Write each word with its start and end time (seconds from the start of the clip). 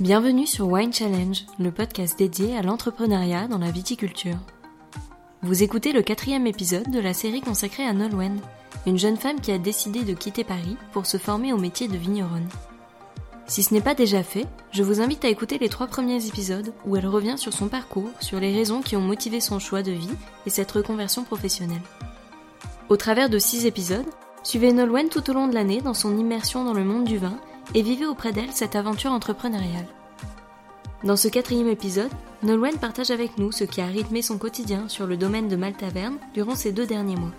Bienvenue 0.00 0.46
sur 0.46 0.66
Wine 0.66 0.94
Challenge, 0.94 1.44
le 1.58 1.70
podcast 1.70 2.18
dédié 2.18 2.56
à 2.56 2.62
l'entrepreneuriat 2.62 3.48
dans 3.48 3.58
la 3.58 3.70
viticulture. 3.70 4.38
Vous 5.42 5.62
écoutez 5.62 5.92
le 5.92 6.00
quatrième 6.00 6.46
épisode 6.46 6.90
de 6.90 6.98
la 6.98 7.12
série 7.12 7.42
consacrée 7.42 7.84
à 7.84 7.92
Nolwenn, 7.92 8.40
une 8.86 8.98
jeune 8.98 9.18
femme 9.18 9.42
qui 9.42 9.52
a 9.52 9.58
décidé 9.58 10.02
de 10.02 10.14
quitter 10.14 10.42
Paris 10.42 10.78
pour 10.92 11.04
se 11.04 11.18
former 11.18 11.52
au 11.52 11.58
métier 11.58 11.86
de 11.86 11.98
vigneronne. 11.98 12.48
Si 13.46 13.62
ce 13.62 13.74
n'est 13.74 13.82
pas 13.82 13.92
déjà 13.92 14.22
fait, 14.22 14.46
je 14.72 14.82
vous 14.82 15.02
invite 15.02 15.26
à 15.26 15.28
écouter 15.28 15.58
les 15.58 15.68
trois 15.68 15.86
premiers 15.86 16.26
épisodes 16.26 16.72
où 16.86 16.96
elle 16.96 17.06
revient 17.06 17.36
sur 17.36 17.52
son 17.52 17.68
parcours, 17.68 18.10
sur 18.20 18.40
les 18.40 18.54
raisons 18.54 18.80
qui 18.80 18.96
ont 18.96 19.02
motivé 19.02 19.38
son 19.42 19.58
choix 19.58 19.82
de 19.82 19.92
vie 19.92 20.16
et 20.46 20.50
cette 20.50 20.72
reconversion 20.72 21.24
professionnelle. 21.24 21.82
Au 22.88 22.96
travers 22.96 23.28
de 23.28 23.38
six 23.38 23.66
épisodes, 23.66 24.08
suivez 24.44 24.72
Nolwenn 24.72 25.10
tout 25.10 25.28
au 25.28 25.34
long 25.34 25.46
de 25.46 25.54
l'année 25.54 25.82
dans 25.82 25.92
son 25.92 26.16
immersion 26.16 26.64
dans 26.64 26.72
le 26.72 26.84
monde 26.84 27.04
du 27.04 27.18
vin 27.18 27.38
et 27.74 27.82
vivez 27.82 28.06
auprès 28.06 28.32
d'elle 28.32 28.52
cette 28.52 28.76
aventure 28.76 29.12
entrepreneuriale. 29.12 29.86
Dans 31.04 31.16
ce 31.16 31.28
quatrième 31.28 31.68
épisode, 31.68 32.10
Nolwenn 32.42 32.76
partage 32.76 33.10
avec 33.10 33.38
nous 33.38 33.52
ce 33.52 33.64
qui 33.64 33.80
a 33.80 33.86
rythmé 33.86 34.22
son 34.22 34.38
quotidien 34.38 34.88
sur 34.88 35.06
le 35.06 35.16
domaine 35.16 35.48
de 35.48 35.56
Maltaverne 35.56 36.18
durant 36.34 36.54
ces 36.54 36.72
deux 36.72 36.86
derniers 36.86 37.16
mois. 37.16 37.32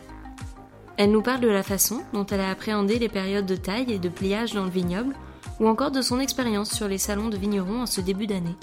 Elle 0.97 1.11
nous 1.11 1.21
parle 1.21 1.41
de 1.41 1.47
la 1.47 1.63
façon 1.63 2.01
dont 2.13 2.25
elle 2.25 2.41
a 2.41 2.49
appréhendé 2.49 2.99
les 2.99 3.09
périodes 3.09 3.45
de 3.45 3.55
taille 3.55 3.91
et 3.91 3.99
de 3.99 4.09
pliage 4.09 4.53
dans 4.53 4.65
le 4.65 4.69
vignoble, 4.69 5.15
ou 5.59 5.67
encore 5.67 5.91
de 5.91 6.01
son 6.01 6.19
expérience 6.19 6.71
sur 6.71 6.87
les 6.87 6.97
salons 6.97 7.29
de 7.29 7.37
vignerons 7.37 7.81
en 7.81 7.85
ce 7.85 8.01
début 8.01 8.27
d'année. 8.27 8.55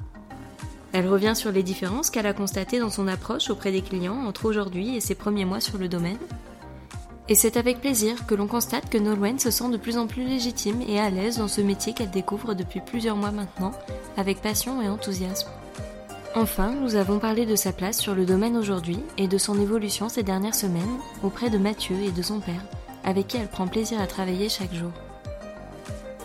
Elle 0.92 1.06
revient 1.06 1.34
sur 1.36 1.52
les 1.52 1.62
différences 1.62 2.10
qu'elle 2.10 2.26
a 2.26 2.32
constatées 2.32 2.80
dans 2.80 2.90
son 2.90 3.08
approche 3.08 3.50
auprès 3.50 3.72
des 3.72 3.82
clients 3.82 4.24
entre 4.26 4.46
aujourd'hui 4.46 4.96
et 4.96 5.00
ses 5.00 5.14
premiers 5.14 5.44
mois 5.44 5.60
sur 5.60 5.78
le 5.78 5.88
domaine. 5.88 6.18
Et 7.30 7.34
c'est 7.34 7.58
avec 7.58 7.80
plaisir 7.80 8.26
que 8.26 8.34
l'on 8.34 8.46
constate 8.46 8.88
que 8.88 8.96
Nolwenn 8.96 9.38
se 9.38 9.50
sent 9.50 9.68
de 9.68 9.76
plus 9.76 9.98
en 9.98 10.06
plus 10.06 10.24
légitime 10.24 10.80
et 10.88 10.98
à 10.98 11.10
l'aise 11.10 11.36
dans 11.38 11.48
ce 11.48 11.60
métier 11.60 11.92
qu'elle 11.92 12.10
découvre 12.10 12.54
depuis 12.54 12.80
plusieurs 12.80 13.16
mois 13.16 13.32
maintenant, 13.32 13.72
avec 14.16 14.40
passion 14.40 14.80
et 14.80 14.88
enthousiasme. 14.88 15.50
Enfin, 16.34 16.72
nous 16.72 16.94
avons 16.94 17.18
parlé 17.18 17.44
de 17.44 17.56
sa 17.56 17.72
place 17.72 17.98
sur 17.98 18.14
le 18.14 18.24
domaine 18.24 18.56
aujourd'hui 18.56 19.00
et 19.18 19.28
de 19.28 19.36
son 19.36 19.60
évolution 19.60 20.08
ces 20.08 20.22
dernières 20.22 20.54
semaines 20.54 20.98
auprès 21.22 21.50
de 21.50 21.58
Mathieu 21.58 21.96
et 22.02 22.12
de 22.12 22.22
son 22.22 22.40
père, 22.40 22.64
avec 23.04 23.28
qui 23.28 23.36
elle 23.36 23.48
prend 23.48 23.66
plaisir 23.66 24.00
à 24.00 24.06
travailler 24.06 24.48
chaque 24.48 24.72
jour. 24.72 24.92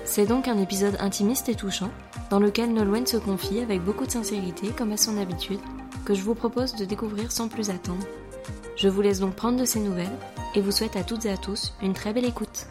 C'est 0.06 0.26
donc 0.26 0.48
un 0.48 0.59
épisode 0.59 0.98
intimiste 1.00 1.50
et 1.50 1.56
touchant, 1.56 1.90
dans 2.30 2.40
lequel 2.40 2.74
Nolwenn 2.74 3.08
se 3.08 3.18
confie 3.18 3.59
avec 3.59 3.81
beaucoup 3.81 4.06
de 4.06 4.12
sincérité, 4.12 4.70
comme 4.70 4.92
à 4.94 4.98
son 4.98 5.18
habitude, 5.18 5.59
que 6.06 6.14
je 6.14 6.22
vous 6.22 6.36
propose 6.36 6.76
de 6.76 6.86
découvrir 6.86 7.31
sans 7.31 7.50
plus 7.50 7.70
attendre. 7.70 8.06
Je 8.78 8.90
vous 8.90 9.02
laisse 9.02 9.20
donc 9.20 9.36
prendre 9.36 9.59
de 9.59 9.66
ces 9.66 9.80
nouvelles 9.80 10.08
et 10.56 10.62
vous 10.62 10.72
souhaite 10.72 10.96
à 10.96 11.04
toutes 11.04 11.26
et 11.26 11.32
à 11.32 11.38
tous 11.38 11.73
une 11.82 11.94
très 11.94 12.14
belle 12.14 12.26
écoute. 12.26 12.68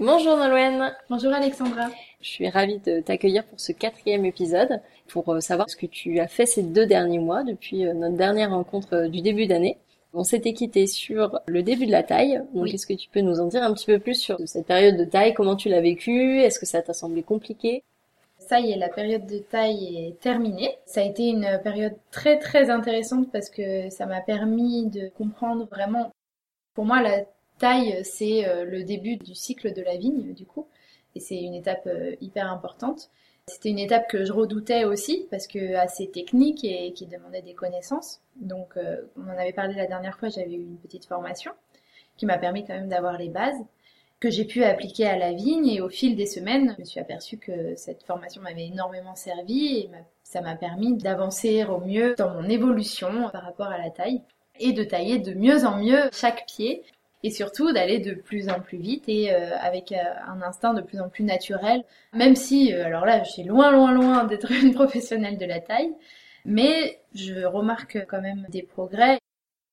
Bonjour 0.00 0.36
Nolwenn 0.36 0.92
Bonjour 1.08 1.32
Alexandra 1.32 1.88
Je 2.20 2.28
suis 2.28 2.48
ravie 2.48 2.80
de 2.80 3.00
t'accueillir 3.00 3.44
pour 3.44 3.60
ce 3.60 3.70
quatrième 3.70 4.24
épisode, 4.24 4.80
pour 5.06 5.28
euh, 5.32 5.38
savoir 5.38 5.70
ce 5.70 5.76
que 5.76 5.86
tu 5.86 6.18
as 6.18 6.26
fait 6.26 6.46
ces 6.46 6.64
deux 6.64 6.86
derniers 6.86 7.20
mois 7.20 7.44
depuis 7.44 7.86
euh, 7.86 7.94
notre 7.94 8.16
dernière 8.16 8.50
rencontre 8.50 8.94
euh, 8.94 9.08
du 9.08 9.20
début 9.20 9.46
d'année. 9.46 9.78
On 10.12 10.24
s'était 10.24 10.54
quitté 10.54 10.88
sur 10.88 11.38
le 11.46 11.62
début 11.62 11.86
de 11.86 11.92
la 11.92 12.02
taille. 12.02 12.42
Donc, 12.52 12.74
est-ce 12.74 12.86
que 12.86 12.92
tu 12.92 13.08
peux 13.08 13.20
nous 13.20 13.40
en 13.40 13.46
dire 13.46 13.62
un 13.62 13.72
petit 13.72 13.86
peu 13.86 13.98
plus 13.98 14.16
sur 14.16 14.38
cette 14.44 14.66
période 14.66 14.98
de 14.98 15.04
taille 15.04 15.32
Comment 15.32 15.56
tu 15.56 15.70
l'as 15.70 15.80
vécue 15.80 16.40
Est-ce 16.40 16.58
que 16.58 16.66
ça 16.66 16.82
t'a 16.82 16.92
semblé 16.92 17.22
compliqué? 17.22 17.82
Ça 18.48 18.60
y 18.60 18.72
est, 18.72 18.76
la 18.76 18.88
période 18.88 19.26
de 19.26 19.38
taille 19.38 19.96
est 19.96 20.20
terminée. 20.20 20.78
Ça 20.84 21.00
a 21.00 21.04
été 21.04 21.28
une 21.28 21.60
période 21.62 21.96
très 22.10 22.38
très 22.38 22.70
intéressante 22.70 23.30
parce 23.32 23.50
que 23.50 23.90
ça 23.90 24.06
m'a 24.06 24.20
permis 24.20 24.86
de 24.86 25.08
comprendre 25.08 25.66
vraiment. 25.66 26.12
Pour 26.74 26.84
moi, 26.84 27.02
la 27.02 27.24
taille, 27.58 28.04
c'est 28.04 28.46
euh, 28.46 28.64
le 28.64 28.82
début 28.84 29.16
du 29.16 29.34
cycle 29.34 29.72
de 29.72 29.82
la 29.82 29.96
vigne, 29.96 30.34
du 30.34 30.46
coup. 30.46 30.66
Et 31.14 31.20
c'est 31.20 31.40
une 31.40 31.54
étape 31.54 31.86
euh, 31.86 32.14
hyper 32.20 32.50
importante. 32.50 33.10
C'était 33.46 33.70
une 33.70 33.78
étape 33.78 34.08
que 34.08 34.24
je 34.24 34.32
redoutais 34.32 34.84
aussi 34.84 35.26
parce 35.30 35.46
que 35.46 35.74
assez 35.74 36.08
technique 36.10 36.64
et 36.64 36.92
qui 36.92 37.06
demandait 37.06 37.42
des 37.42 37.54
connaissances. 37.54 38.20
Donc, 38.36 38.76
euh, 38.76 39.02
on 39.16 39.28
en 39.28 39.38
avait 39.38 39.52
parlé 39.52 39.74
la 39.74 39.86
dernière 39.86 40.18
fois, 40.18 40.28
j'avais 40.28 40.52
eu 40.52 40.62
une 40.62 40.78
petite 40.78 41.06
formation 41.06 41.52
qui 42.16 42.26
m'a 42.26 42.38
permis 42.38 42.64
quand 42.64 42.74
même 42.74 42.88
d'avoir 42.88 43.18
les 43.18 43.28
bases 43.28 43.60
que 44.22 44.30
j'ai 44.30 44.44
pu 44.44 44.62
appliquer 44.62 45.08
à 45.08 45.18
la 45.18 45.32
vigne 45.32 45.66
et 45.66 45.80
au 45.80 45.88
fil 45.88 46.14
des 46.14 46.26
semaines, 46.26 46.74
je 46.76 46.82
me 46.82 46.86
suis 46.86 47.00
aperçue 47.00 47.38
que 47.38 47.74
cette 47.74 48.04
formation 48.04 48.40
m'avait 48.40 48.66
énormément 48.66 49.16
servi 49.16 49.78
et 49.78 49.90
ça 50.22 50.40
m'a 50.40 50.54
permis 50.54 50.96
d'avancer 50.96 51.64
au 51.64 51.80
mieux 51.80 52.14
dans 52.16 52.32
mon 52.32 52.48
évolution 52.48 53.28
par 53.32 53.42
rapport 53.42 53.66
à 53.66 53.78
la 53.78 53.90
taille 53.90 54.22
et 54.60 54.72
de 54.72 54.84
tailler 54.84 55.18
de 55.18 55.34
mieux 55.34 55.66
en 55.66 55.76
mieux 55.76 56.08
chaque 56.12 56.46
pied 56.46 56.84
et 57.24 57.30
surtout 57.30 57.72
d'aller 57.72 57.98
de 57.98 58.14
plus 58.14 58.48
en 58.48 58.60
plus 58.60 58.78
vite 58.78 59.08
et 59.08 59.32
euh, 59.32 59.58
avec 59.58 59.90
euh, 59.90 59.96
un 60.28 60.40
instinct 60.40 60.72
de 60.72 60.82
plus 60.82 61.00
en 61.00 61.08
plus 61.08 61.24
naturel. 61.24 61.82
Même 62.12 62.36
si, 62.36 62.72
euh, 62.72 62.86
alors 62.86 63.04
là, 63.04 63.24
je 63.24 63.30
suis 63.32 63.42
loin, 63.42 63.72
loin, 63.72 63.90
loin 63.90 64.22
d'être 64.22 64.52
une 64.62 64.72
professionnelle 64.72 65.36
de 65.36 65.46
la 65.46 65.58
taille, 65.58 65.92
mais 66.44 67.00
je 67.12 67.44
remarque 67.44 68.06
quand 68.06 68.20
même 68.20 68.46
des 68.50 68.62
progrès. 68.62 69.18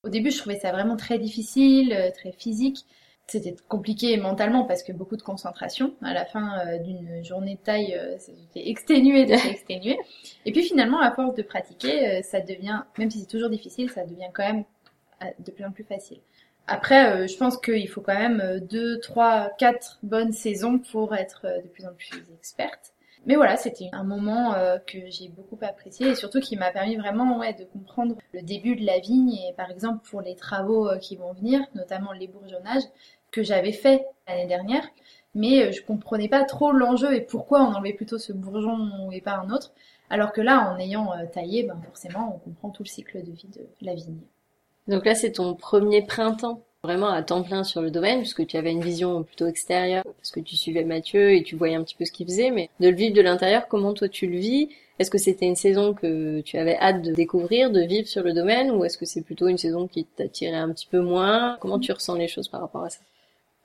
Au 0.03 0.09
début, 0.09 0.31
je 0.31 0.39
trouvais 0.39 0.59
ça 0.59 0.71
vraiment 0.71 0.95
très 0.95 1.19
difficile, 1.19 1.95
très 2.15 2.31
physique. 2.31 2.87
C'était 3.29 3.55
compliqué 3.67 4.17
mentalement 4.17 4.65
parce 4.65 4.83
que 4.83 4.91
beaucoup 4.91 5.15
de 5.15 5.21
concentration. 5.21 5.93
À 6.01 6.13
la 6.13 6.25
fin 6.25 6.77
d'une 6.83 7.23
journée 7.23 7.55
de 7.55 7.59
taille, 7.59 7.99
j'étais 8.25 8.69
exténuée 8.69 9.25
de 9.25 9.33
exténuée. 9.49 9.99
Et 10.45 10.51
puis 10.51 10.63
finalement, 10.63 10.99
à 10.99 11.11
force 11.11 11.35
de 11.35 11.43
pratiquer, 11.43 12.21
ça 12.23 12.41
devient, 12.41 12.81
même 12.97 13.09
si 13.09 13.19
c'est 13.19 13.27
toujours 13.27 13.49
difficile, 13.49 13.89
ça 13.89 14.03
devient 14.05 14.29
quand 14.33 14.45
même 14.51 14.65
de 15.39 15.51
plus 15.51 15.63
en 15.63 15.71
plus 15.71 15.83
facile. 15.83 16.19
Après, 16.71 17.11
euh, 17.11 17.27
je 17.27 17.35
pense 17.35 17.57
qu'il 17.57 17.89
faut 17.89 18.01
quand 18.01 18.17
même 18.17 18.41
euh, 18.41 18.59
deux, 18.59 18.99
trois, 18.99 19.49
quatre 19.57 19.97
bonnes 20.03 20.31
saisons 20.31 20.77
pour 20.77 21.15
être 21.15 21.41
euh, 21.45 21.61
de 21.63 21.67
plus 21.67 21.85
en 21.87 21.93
plus 21.93 22.11
experte. 22.31 22.93
Mais 23.25 23.35
voilà, 23.35 23.57
c'était 23.57 23.89
un 23.91 24.05
moment 24.05 24.55
que 24.87 24.97
j'ai 25.09 25.27
beaucoup 25.27 25.59
apprécié 25.61 26.07
et 26.07 26.15
surtout 26.15 26.39
qui 26.39 26.55
m'a 26.55 26.71
permis 26.71 26.95
vraiment 26.95 27.37
ouais, 27.37 27.53
de 27.53 27.65
comprendre 27.65 28.15
le 28.33 28.41
début 28.41 28.77
de 28.77 28.85
la 28.85 28.99
vigne 28.99 29.33
et 29.33 29.53
par 29.57 29.69
exemple 29.69 30.07
pour 30.09 30.21
les 30.21 30.37
travaux 30.37 30.87
qui 31.01 31.17
vont 31.17 31.33
venir, 31.33 31.59
notamment 31.75 32.13
les 32.13 32.29
bourgeonnages 32.29 32.83
que 33.31 33.43
j'avais 33.43 33.71
fait 33.71 34.05
l'année 34.27 34.47
dernière, 34.47 34.87
mais 35.35 35.71
je 35.71 35.83
comprenais 35.83 36.27
pas 36.27 36.43
trop 36.43 36.71
l'enjeu 36.71 37.13
et 37.13 37.21
pourquoi 37.21 37.61
on 37.61 37.73
enlevait 37.73 37.93
plutôt 37.93 38.17
ce 38.17 38.33
bourgeon 38.33 39.11
et 39.11 39.21
pas 39.21 39.41
un 39.43 39.51
autre, 39.51 39.71
alors 40.09 40.31
que 40.31 40.41
là, 40.41 40.71
en 40.73 40.79
ayant 40.79 41.11
taillé, 41.31 41.63
ben 41.63 41.79
forcément, 41.85 42.33
on 42.35 42.39
comprend 42.39 42.69
tout 42.69 42.83
le 42.83 42.89
cycle 42.89 43.23
de 43.23 43.31
vie 43.31 43.47
de 43.53 43.67
la 43.81 43.93
vigne. 43.93 44.21
Donc 44.87 45.05
là, 45.05 45.13
c'est 45.13 45.33
ton 45.33 45.53
premier 45.53 46.01
printemps 46.03 46.63
vraiment 46.81 47.09
à 47.09 47.21
temps 47.21 47.43
plein 47.43 47.63
sur 47.63 47.81
le 47.81 47.91
domaine, 47.91 48.19
puisque 48.19 48.47
tu 48.47 48.55
avais 48.55 48.71
une 48.71 48.81
vision 48.81 49.23
plutôt 49.23 49.47
extérieure, 49.47 50.03
parce 50.17 50.31
que 50.31 50.39
tu 50.39 50.55
suivais 50.55 50.85
Mathieu 50.85 51.33
et 51.33 51.43
tu 51.43 51.55
voyais 51.57 51.75
un 51.75 51.83
petit 51.83 51.95
peu 51.95 52.05
ce 52.05 52.11
qu'il 52.11 52.25
faisait, 52.25 52.51
mais 52.51 52.69
de 52.79 52.87
le 52.87 52.95
vivre 52.95 53.13
de 53.13 53.21
l'intérieur, 53.21 53.67
comment 53.67 53.93
toi 53.93 54.07
tu 54.07 54.27
le 54.27 54.37
vis? 54.37 54.69
Est-ce 54.97 55.11
que 55.11 55.17
c'était 55.17 55.45
une 55.45 55.55
saison 55.57 55.93
que 55.93 56.41
tu 56.41 56.57
avais 56.57 56.77
hâte 56.77 57.01
de 57.01 57.13
découvrir, 57.13 57.69
de 57.69 57.81
vivre 57.81 58.07
sur 58.07 58.23
le 58.23 58.33
domaine, 58.33 58.71
ou 58.71 58.85
est-ce 58.85 58.97
que 58.97 59.05
c'est 59.05 59.21
plutôt 59.21 59.47
une 59.47 59.57
saison 59.57 59.87
qui 59.87 60.05
t'attirait 60.05 60.55
un 60.55 60.71
petit 60.71 60.87
peu 60.87 61.01
moins? 61.01 61.57
Comment 61.59 61.79
tu 61.79 61.91
ressens 61.91 62.15
les 62.15 62.27
choses 62.27 62.47
par 62.47 62.61
rapport 62.61 62.83
à 62.83 62.89
ça? 62.89 63.01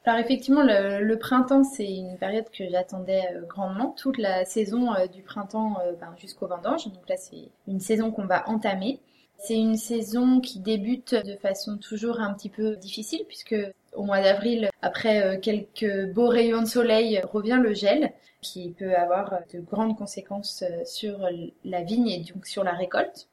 Alors 0.07 0.21
effectivement, 0.21 0.63
le, 0.63 1.15
printemps, 1.17 1.65
c'est 1.65 1.91
une 1.91 2.19
période 2.19 2.51
que 2.51 2.69
j'attendais 2.69 3.23
euh, 3.35 3.41
grandement. 3.47 3.95
Toute 3.97 4.19
la 4.19 4.45
saison 4.45 4.93
euh, 4.93 5.07
du 5.07 5.23
printemps 5.23 5.79
euh, 5.81 5.93
ben, 5.99 6.15
jusqu'au 6.19 6.47
vendange. 6.47 6.87
Donc 6.89 7.09
là, 7.09 7.17
c'est 7.17 7.49
une 7.67 7.81
saison 7.81 8.11
qu'on 8.11 8.27
va 8.27 8.47
entamer. 8.49 9.01
C'est 9.39 9.57
une 9.57 9.77
saison 9.77 10.41
qui 10.41 10.61
débute 10.61 11.15
de 11.15 11.37
façon 11.37 11.79
toujours 11.79 12.21
un 12.21 12.35
petit 12.35 12.51
peu 12.51 12.77
difficile 12.77 13.25
puisque 13.27 13.57
au 13.95 14.05
mois 14.05 14.21
d'avril, 14.21 14.69
après 14.81 15.41
quelques 15.41 16.13
beaux 16.13 16.29
rayons 16.29 16.63
de 16.63 16.67
soleil, 16.67 17.21
revient 17.21 17.59
le 17.61 17.75
gel 17.75 18.13
qui 18.41 18.71
peut 18.71 18.95
avoir 18.95 19.41
de 19.53 19.59
grandes 19.59 19.99
conséquences 19.99 20.63
sur 20.85 21.29
la 21.65 21.83
vigne 21.83 22.09
et 22.09 22.21
donc 22.33 22.47
sur 22.47 22.63
la 22.63 22.73
récolte. 22.73 23.29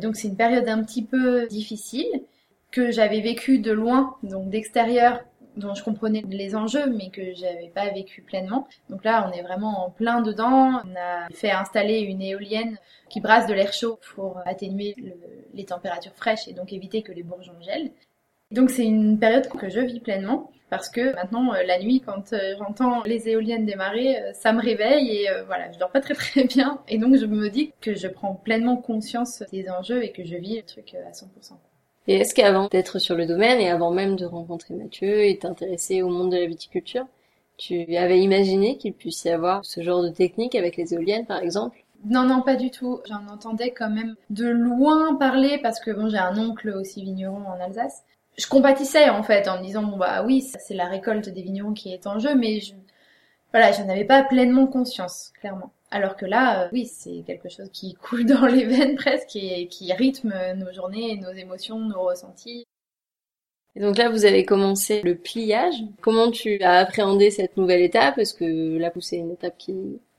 Donc 0.00 0.16
c'est 0.16 0.28
une 0.28 0.36
période 0.36 0.68
un 0.68 0.82
petit 0.82 1.04
peu 1.04 1.46
difficile 1.46 2.24
que 2.70 2.90
j'avais 2.90 3.20
vécue 3.20 3.58
de 3.58 3.72
loin, 3.72 4.16
donc 4.22 4.50
d'extérieur 4.50 5.24
dont 5.56 5.74
je 5.74 5.82
comprenais 5.82 6.22
les 6.28 6.54
enjeux 6.54 6.86
mais 6.86 7.10
que 7.10 7.34
j'avais 7.34 7.70
pas 7.74 7.88
vécu 7.90 8.22
pleinement. 8.22 8.68
Donc 8.90 9.04
là, 9.04 9.28
on 9.28 9.32
est 9.32 9.42
vraiment 9.42 9.86
en 9.86 9.90
plein 9.90 10.20
dedans. 10.20 10.80
On 10.84 10.96
a 10.96 11.28
fait 11.32 11.50
installer 11.50 12.00
une 12.00 12.22
éolienne 12.22 12.78
qui 13.08 13.20
brasse 13.20 13.46
de 13.46 13.54
l'air 13.54 13.72
chaud 13.72 13.98
pour 14.14 14.40
atténuer 14.46 14.94
les 15.54 15.64
températures 15.64 16.14
fraîches 16.14 16.48
et 16.48 16.52
donc 16.52 16.72
éviter 16.72 17.02
que 17.02 17.12
les 17.12 17.22
bourgeons 17.22 17.60
gèlent. 17.60 17.90
Donc 18.52 18.70
c'est 18.70 18.84
une 18.84 19.18
période 19.18 19.48
que 19.48 19.68
je 19.68 19.80
vis 19.80 19.98
pleinement 19.98 20.52
parce 20.70 20.88
que 20.88 21.14
maintenant 21.14 21.52
euh, 21.52 21.62
la 21.64 21.80
nuit 21.80 22.00
quand 22.00 22.32
euh, 22.32 22.54
j'entends 22.58 23.02
les 23.02 23.28
éoliennes 23.28 23.66
démarrer, 23.66 24.22
euh, 24.22 24.32
ça 24.34 24.52
me 24.52 24.60
réveille 24.60 25.10
et 25.10 25.28
voilà, 25.46 25.72
je 25.72 25.78
dors 25.78 25.90
pas 25.90 26.00
très 26.00 26.14
très 26.14 26.44
bien 26.44 26.80
et 26.88 26.98
donc 26.98 27.16
je 27.16 27.26
me 27.26 27.48
dis 27.48 27.72
que 27.80 27.96
je 27.96 28.06
prends 28.06 28.34
pleinement 28.34 28.76
conscience 28.76 29.42
des 29.50 29.68
enjeux 29.68 30.04
et 30.04 30.12
que 30.12 30.24
je 30.24 30.36
vis 30.36 30.58
le 30.58 30.62
truc 30.62 30.94
à 30.94 31.10
100%. 31.10 31.54
Et 32.08 32.16
est-ce 32.16 32.34
qu'avant 32.34 32.68
d'être 32.68 32.98
sur 32.98 33.16
le 33.16 33.26
domaine 33.26 33.60
et 33.60 33.70
avant 33.70 33.90
même 33.90 34.16
de 34.16 34.24
rencontrer 34.24 34.74
Mathieu 34.74 35.24
et 35.24 35.38
t'intéresser 35.38 36.02
au 36.02 36.08
monde 36.08 36.32
de 36.32 36.36
la 36.36 36.46
viticulture, 36.46 37.06
tu 37.56 37.96
avais 37.96 38.20
imaginé 38.20 38.76
qu'il 38.78 38.94
puisse 38.94 39.24
y 39.24 39.30
avoir 39.30 39.64
ce 39.64 39.82
genre 39.82 40.02
de 40.02 40.10
technique 40.10 40.54
avec 40.54 40.76
les 40.76 40.94
éoliennes 40.94 41.26
par 41.26 41.40
exemple? 41.40 41.84
Non, 42.04 42.24
non, 42.24 42.42
pas 42.42 42.56
du 42.56 42.70
tout. 42.70 43.00
J'en 43.08 43.26
entendais 43.28 43.72
quand 43.72 43.90
même 43.90 44.14
de 44.30 44.46
loin 44.46 45.16
parler 45.16 45.58
parce 45.58 45.80
que 45.80 45.90
bon, 45.90 46.08
j'ai 46.08 46.18
un 46.18 46.38
oncle 46.38 46.70
aussi 46.70 47.02
vigneron 47.02 47.44
en 47.46 47.60
Alsace. 47.60 48.04
Je 48.38 48.46
compatissais 48.46 49.08
en 49.10 49.22
fait 49.22 49.48
en 49.48 49.58
me 49.58 49.64
disant 49.64 49.82
bon 49.82 49.96
bah 49.96 50.22
oui, 50.24 50.42
c'est 50.42 50.74
la 50.74 50.86
récolte 50.86 51.28
des 51.28 51.42
vignerons 51.42 51.72
qui 51.72 51.92
est 51.92 52.06
en 52.06 52.18
jeu, 52.18 52.34
mais 52.34 52.60
je, 52.60 52.74
voilà, 53.52 53.72
j'en 53.72 53.88
avais 53.88 54.04
pas 54.04 54.22
pleinement 54.22 54.66
conscience, 54.66 55.32
clairement. 55.40 55.72
Alors 55.96 56.14
que 56.16 56.26
là, 56.26 56.64
euh, 56.64 56.68
oui, 56.72 56.84
c'est 56.84 57.22
quelque 57.26 57.48
chose 57.48 57.70
qui 57.72 57.94
coule 58.02 58.26
dans 58.26 58.46
les 58.46 58.66
veines 58.66 58.96
presque 58.96 59.34
et 59.36 59.66
qui 59.68 59.92
rythme 59.92 60.34
nos 60.56 60.72
journées, 60.72 61.16
nos 61.16 61.32
émotions, 61.32 61.78
nos 61.78 62.02
ressentis. 62.02 62.66
Et 63.74 63.80
donc 63.80 63.96
là, 63.96 64.10
vous 64.10 64.24
avez 64.26 64.44
commencé 64.44 65.00
le 65.02 65.14
pliage. 65.14 65.74
Comment 66.02 66.30
tu 66.30 66.60
as 66.62 66.74
appréhendé 66.74 67.30
cette 67.30 67.56
nouvelle 67.56 67.82
étape? 67.82 68.18
Est-ce 68.18 68.34
que 68.34 68.78
là, 68.78 68.92
c'est 69.00 69.16
une 69.16 69.32
étape 69.32 69.56
qui, 69.56 69.72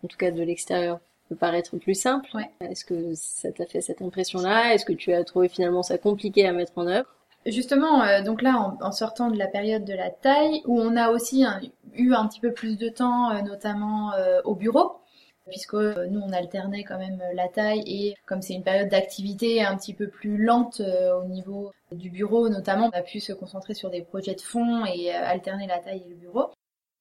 en 0.03 0.07
tout 0.07 0.17
cas 0.17 0.31
de 0.31 0.41
l'extérieur, 0.41 0.99
peut 1.29 1.35
paraître 1.35 1.77
plus 1.77 1.95
simple. 1.95 2.29
Est-ce 2.61 2.85
que 2.85 3.11
ça 3.13 3.51
t'a 3.51 3.65
fait 3.65 3.81
cette 3.81 4.01
impression-là? 4.01 4.73
Est-ce 4.73 4.85
que 4.85 4.93
tu 4.93 5.13
as 5.13 5.23
trouvé 5.23 5.49
finalement 5.49 5.83
ça 5.83 5.97
compliqué 5.97 6.47
à 6.47 6.53
mettre 6.53 6.73
en 6.75 6.87
œuvre? 6.87 7.07
Justement, 7.45 8.03
euh, 8.03 8.21
donc 8.21 8.41
là, 8.41 8.75
en, 8.81 8.91
sortant 8.91 9.29
de 9.29 9.37
la 9.37 9.47
période 9.47 9.85
de 9.85 9.93
la 9.93 10.09
taille, 10.09 10.61
où 10.65 10.79
on 10.79 10.97
a 10.97 11.11
aussi 11.11 11.45
eu 11.93 12.13
un 12.13 12.27
petit 12.27 12.41
peu 12.41 12.51
plus 12.51 12.77
de 12.77 12.89
temps, 12.89 13.31
euh, 13.31 13.41
notamment 13.41 14.13
euh, 14.13 14.41
au 14.43 14.53
bureau, 14.53 14.97
puisque 15.49 15.73
nous 15.73 16.19
on 16.19 16.31
alternait 16.31 16.83
quand 16.83 16.97
même 16.97 17.21
la 17.33 17.47
taille 17.47 17.83
et 17.85 18.15
comme 18.25 18.41
c'est 18.41 18.53
une 18.53 18.63
période 18.63 18.89
d'activité 18.89 19.63
un 19.63 19.77
petit 19.77 19.93
peu 19.93 20.07
plus 20.07 20.37
lente 20.37 20.81
au 20.81 21.25
niveau 21.25 21.71
du 21.91 22.09
bureau 22.09 22.49
notamment, 22.49 22.89
on 22.93 22.97
a 22.97 23.01
pu 23.01 23.19
se 23.19 23.33
concentrer 23.33 23.73
sur 23.73 23.89
des 23.89 24.01
projets 24.01 24.35
de 24.35 24.41
fond 24.41 24.85
et 24.85 25.11
alterner 25.11 25.67
la 25.67 25.79
taille 25.79 26.03
et 26.05 26.09
le 26.09 26.15
bureau. 26.15 26.51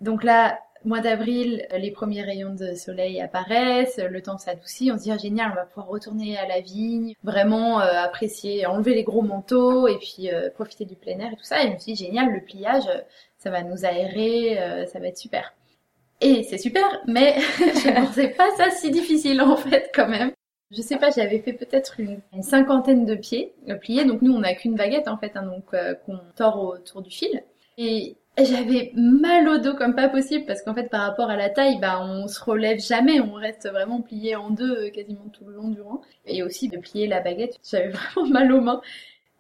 Donc 0.00 0.24
là, 0.24 0.60
mois 0.86 1.00
d'avril, 1.00 1.66
les 1.76 1.90
premiers 1.90 2.22
rayons 2.22 2.54
de 2.54 2.74
soleil 2.74 3.20
apparaissent, 3.20 3.98
le 3.98 4.22
temps 4.22 4.38
s'adoucit, 4.38 4.90
on 4.92 4.98
se 4.98 5.04
dit 5.04 5.10
ah, 5.10 5.18
génial, 5.18 5.50
on 5.52 5.54
va 5.54 5.64
pouvoir 5.64 5.88
retourner 5.88 6.38
à 6.38 6.46
la 6.46 6.60
vigne, 6.60 7.14
vraiment 7.24 7.80
euh, 7.80 7.92
apprécier, 7.92 8.66
enlever 8.66 8.94
les 8.94 9.02
gros 9.02 9.22
manteaux 9.22 9.88
et 9.88 9.98
puis 9.98 10.30
euh, 10.32 10.50
profiter 10.50 10.84
du 10.84 10.94
plein 10.94 11.18
air 11.18 11.32
et 11.32 11.36
tout 11.36 11.44
ça. 11.44 11.62
Et 11.62 11.68
je 11.68 11.72
me 11.72 11.78
suis 11.78 11.94
dit 11.94 12.04
génial, 12.04 12.32
le 12.32 12.40
pliage, 12.40 12.88
ça 13.38 13.50
va 13.50 13.62
nous 13.62 13.84
aérer, 13.84 14.60
euh, 14.60 14.86
ça 14.86 14.98
va 14.98 15.08
être 15.08 15.18
super. 15.18 15.54
Et 16.20 16.42
c'est 16.44 16.58
super, 16.58 16.84
mais 17.06 17.36
je 17.58 17.88
ne 17.88 17.94
pensais 18.06 18.28
pas 18.28 18.50
ça 18.56 18.70
si 18.70 18.90
difficile 18.90 19.40
en 19.40 19.56
fait 19.56 19.90
quand 19.94 20.08
même. 20.08 20.32
Je 20.72 20.82
sais 20.82 20.96
pas, 20.96 21.10
j'avais 21.10 21.38
fait 21.38 21.52
peut-être 21.52 22.00
une, 22.00 22.20
cinquantaine 22.42 23.06
de 23.06 23.14
pieds 23.14 23.54
pliés, 23.80 24.04
donc 24.04 24.20
nous 24.22 24.32
on 24.32 24.40
n'a 24.40 24.54
qu'une 24.54 24.74
baguette 24.74 25.06
en 25.06 25.16
fait, 25.16 25.36
hein, 25.36 25.44
donc 25.44 25.64
qu'on 26.04 26.18
tord 26.34 26.60
autour 26.60 27.02
du 27.02 27.10
fil. 27.10 27.44
Et 27.78 28.16
j'avais 28.38 28.92
mal 28.94 29.48
au 29.48 29.58
dos 29.58 29.74
comme 29.74 29.94
pas 29.94 30.08
possible 30.08 30.44
parce 30.44 30.62
qu'en 30.62 30.74
fait 30.74 30.90
par 30.90 31.02
rapport 31.02 31.30
à 31.30 31.36
la 31.36 31.48
taille, 31.48 31.78
bah 31.80 32.00
on 32.02 32.28
se 32.28 32.42
relève 32.42 32.78
jamais, 32.78 33.20
on 33.20 33.32
reste 33.32 33.68
vraiment 33.68 34.02
plié 34.02 34.36
en 34.36 34.50
deux 34.50 34.86
euh, 34.86 34.90
quasiment 34.90 35.28
tout 35.32 35.44
le 35.46 35.54
long 35.54 35.68
du 35.68 35.80
rang. 35.80 36.02
Et 36.26 36.42
aussi 36.42 36.68
de 36.68 36.76
plier 36.76 37.06
la 37.06 37.20
baguette, 37.20 37.56
j'avais 37.68 37.88
vraiment 38.14 38.28
mal 38.28 38.52
aux 38.52 38.60
mains. 38.60 38.80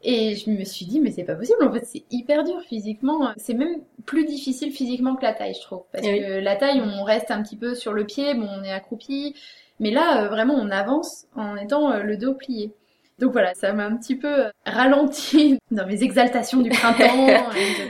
Et 0.08 0.36
je 0.36 0.50
me 0.50 0.62
suis 0.62 0.86
dit 0.86 1.00
mais 1.00 1.10
c'est 1.10 1.24
pas 1.24 1.34
possible, 1.34 1.64
en 1.64 1.72
fait 1.72 1.84
c'est 1.84 2.04
hyper 2.12 2.44
dur 2.44 2.62
physiquement. 2.62 3.32
C'est 3.36 3.54
même 3.54 3.80
plus 4.04 4.24
difficile 4.24 4.70
physiquement 4.70 5.16
que 5.16 5.22
la 5.22 5.32
taille 5.32 5.54
je 5.54 5.60
trouve. 5.60 5.82
Parce 5.92 6.06
eh 6.06 6.20
que 6.20 6.38
la 6.38 6.54
taille 6.54 6.80
on 6.80 7.02
reste 7.02 7.32
un 7.32 7.42
petit 7.42 7.56
peu 7.56 7.74
sur 7.74 7.92
le 7.92 8.04
pied, 8.04 8.34
bon 8.34 8.46
on 8.48 8.62
est 8.62 8.70
accroupi. 8.70 9.34
Mais 9.80 9.90
là 9.90 10.22
euh, 10.22 10.28
vraiment 10.28 10.54
on 10.54 10.70
avance 10.70 11.26
en 11.34 11.56
étant 11.56 11.90
euh, 11.90 12.02
le 12.04 12.16
dos 12.16 12.34
plié. 12.34 12.72
Donc 13.18 13.32
voilà, 13.32 13.54
ça 13.54 13.72
m'a 13.72 13.86
un 13.86 13.96
petit 13.96 14.14
peu 14.14 14.50
ralenti 14.66 15.58
dans 15.70 15.86
mes 15.86 16.02
exaltations 16.02 16.60
du 16.60 16.68
printemps, 16.68 17.50
etc. 17.50 17.88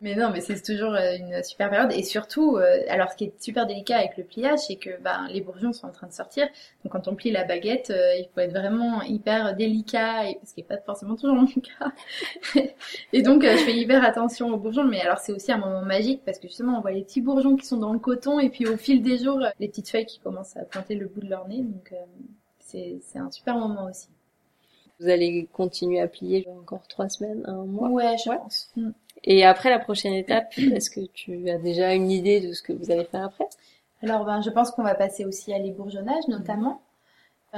Mais 0.00 0.16
non, 0.16 0.30
mais 0.32 0.40
c'est 0.40 0.60
toujours 0.60 0.94
euh, 0.94 1.16
une 1.16 1.44
super 1.44 1.70
période. 1.70 1.92
Et 1.92 2.02
surtout, 2.02 2.56
euh, 2.56 2.80
alors 2.88 3.12
ce 3.12 3.16
qui 3.16 3.24
est 3.24 3.42
super 3.42 3.66
délicat 3.66 3.98
avec 3.98 4.16
le 4.16 4.24
pliage, 4.24 4.58
c'est 4.60 4.74
que 4.74 5.00
ben, 5.02 5.28
les 5.30 5.40
bourgeons 5.40 5.72
sont 5.72 5.86
en 5.86 5.92
train 5.92 6.08
de 6.08 6.12
sortir. 6.12 6.48
Donc 6.82 6.92
quand 6.92 7.06
on 7.06 7.14
plie 7.14 7.30
la 7.30 7.44
baguette, 7.44 7.90
euh, 7.90 8.16
il 8.16 8.28
faut 8.34 8.40
être 8.40 8.52
vraiment 8.52 9.02
hyper 9.02 9.54
délicat, 9.54 10.30
et, 10.30 10.40
ce 10.44 10.54
qui 10.54 10.62
n'est 10.62 10.66
pas 10.66 10.78
forcément 10.78 11.14
toujours 11.14 11.36
mon 11.36 11.46
cas. 11.46 11.92
et 13.12 13.22
donc 13.22 13.44
je 13.44 13.56
fais 13.58 13.76
hyper 13.76 14.02
attention 14.02 14.48
aux 14.48 14.56
bourgeons. 14.56 14.84
Mais 14.84 15.00
alors 15.00 15.18
c'est 15.18 15.32
aussi 15.32 15.52
un 15.52 15.58
moment 15.58 15.82
magique 15.82 16.22
parce 16.24 16.40
que 16.40 16.48
justement 16.48 16.78
on 16.78 16.80
voit 16.80 16.92
les 16.92 17.02
petits 17.02 17.20
bourgeons 17.20 17.54
qui 17.54 17.66
sont 17.66 17.76
dans 17.76 17.92
le 17.92 18.00
coton 18.00 18.40
et 18.40 18.48
puis 18.48 18.66
au 18.66 18.76
fil 18.76 19.00
des 19.00 19.18
jours, 19.18 19.38
les 19.60 19.68
petites 19.68 19.90
feuilles 19.90 20.06
qui 20.06 20.18
commencent 20.18 20.56
à 20.56 20.64
pointer 20.64 20.96
le 20.96 21.06
bout 21.06 21.20
de 21.20 21.30
leur 21.30 21.46
nez. 21.46 21.62
Donc 21.62 21.94
c'est 22.58 23.00
un 23.16 23.30
super 23.30 23.56
moment 23.56 23.84
aussi. 23.84 24.08
Vous 25.00 25.08
allez 25.08 25.48
continuer 25.52 26.00
à 26.00 26.08
plier 26.08 26.46
encore 26.60 26.86
trois 26.88 27.08
semaines, 27.08 27.42
un 27.46 27.64
mois 27.64 27.88
Ouais, 27.88 28.16
je 28.18 28.30
pense. 28.30 28.70
Mm. 28.76 28.90
Et 29.24 29.44
après 29.44 29.70
la 29.70 29.78
prochaine 29.78 30.14
étape, 30.14 30.52
est-ce 30.58 30.90
que 30.90 31.00
tu 31.12 31.48
as 31.50 31.58
déjà 31.58 31.94
une 31.94 32.10
idée 32.10 32.40
de 32.40 32.52
ce 32.52 32.62
que 32.62 32.72
vous 32.72 32.90
allez 32.90 33.04
faire 33.04 33.24
après? 33.24 33.46
Alors, 34.02 34.24
ben, 34.24 34.40
je 34.40 34.50
pense 34.50 34.70
qu'on 34.70 34.82
va 34.82 34.94
passer 34.94 35.24
aussi 35.24 35.52
à 35.52 35.58
l'ébourgeonnage, 35.58 36.26
notamment. 36.28 36.80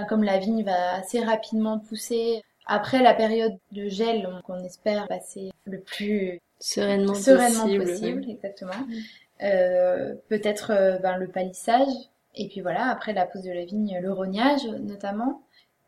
comme 0.09 0.25
la 0.25 0.39
vigne 0.39 0.65
va 0.65 0.95
assez 0.95 1.21
rapidement 1.21 1.79
pousser, 1.79 2.43
après 2.67 3.03
la 3.03 3.15
période 3.15 3.57
de 3.73 3.89
gel, 3.89 4.29
on, 4.49 4.65
espère 4.65 5.09
passer 5.09 5.51
le 5.65 5.81
plus 5.81 6.41
sereinement, 6.61 7.13
possible, 7.13 8.25
exactement. 8.29 8.73
Euh, 9.43 10.15
peut-être 10.29 10.71
euh, 10.71 10.99
ben, 10.99 11.17
le 11.17 11.27
palissage, 11.27 11.89
et 12.37 12.49
puis 12.49 12.61
voilà, 12.61 12.87
après 12.87 13.13
la 13.13 13.27
pose 13.27 13.43
de 13.43 13.51
la 13.51 13.65
vigne, 13.65 13.99
le 14.01 14.13
rognage 14.13 14.65
notamment. 14.67 15.43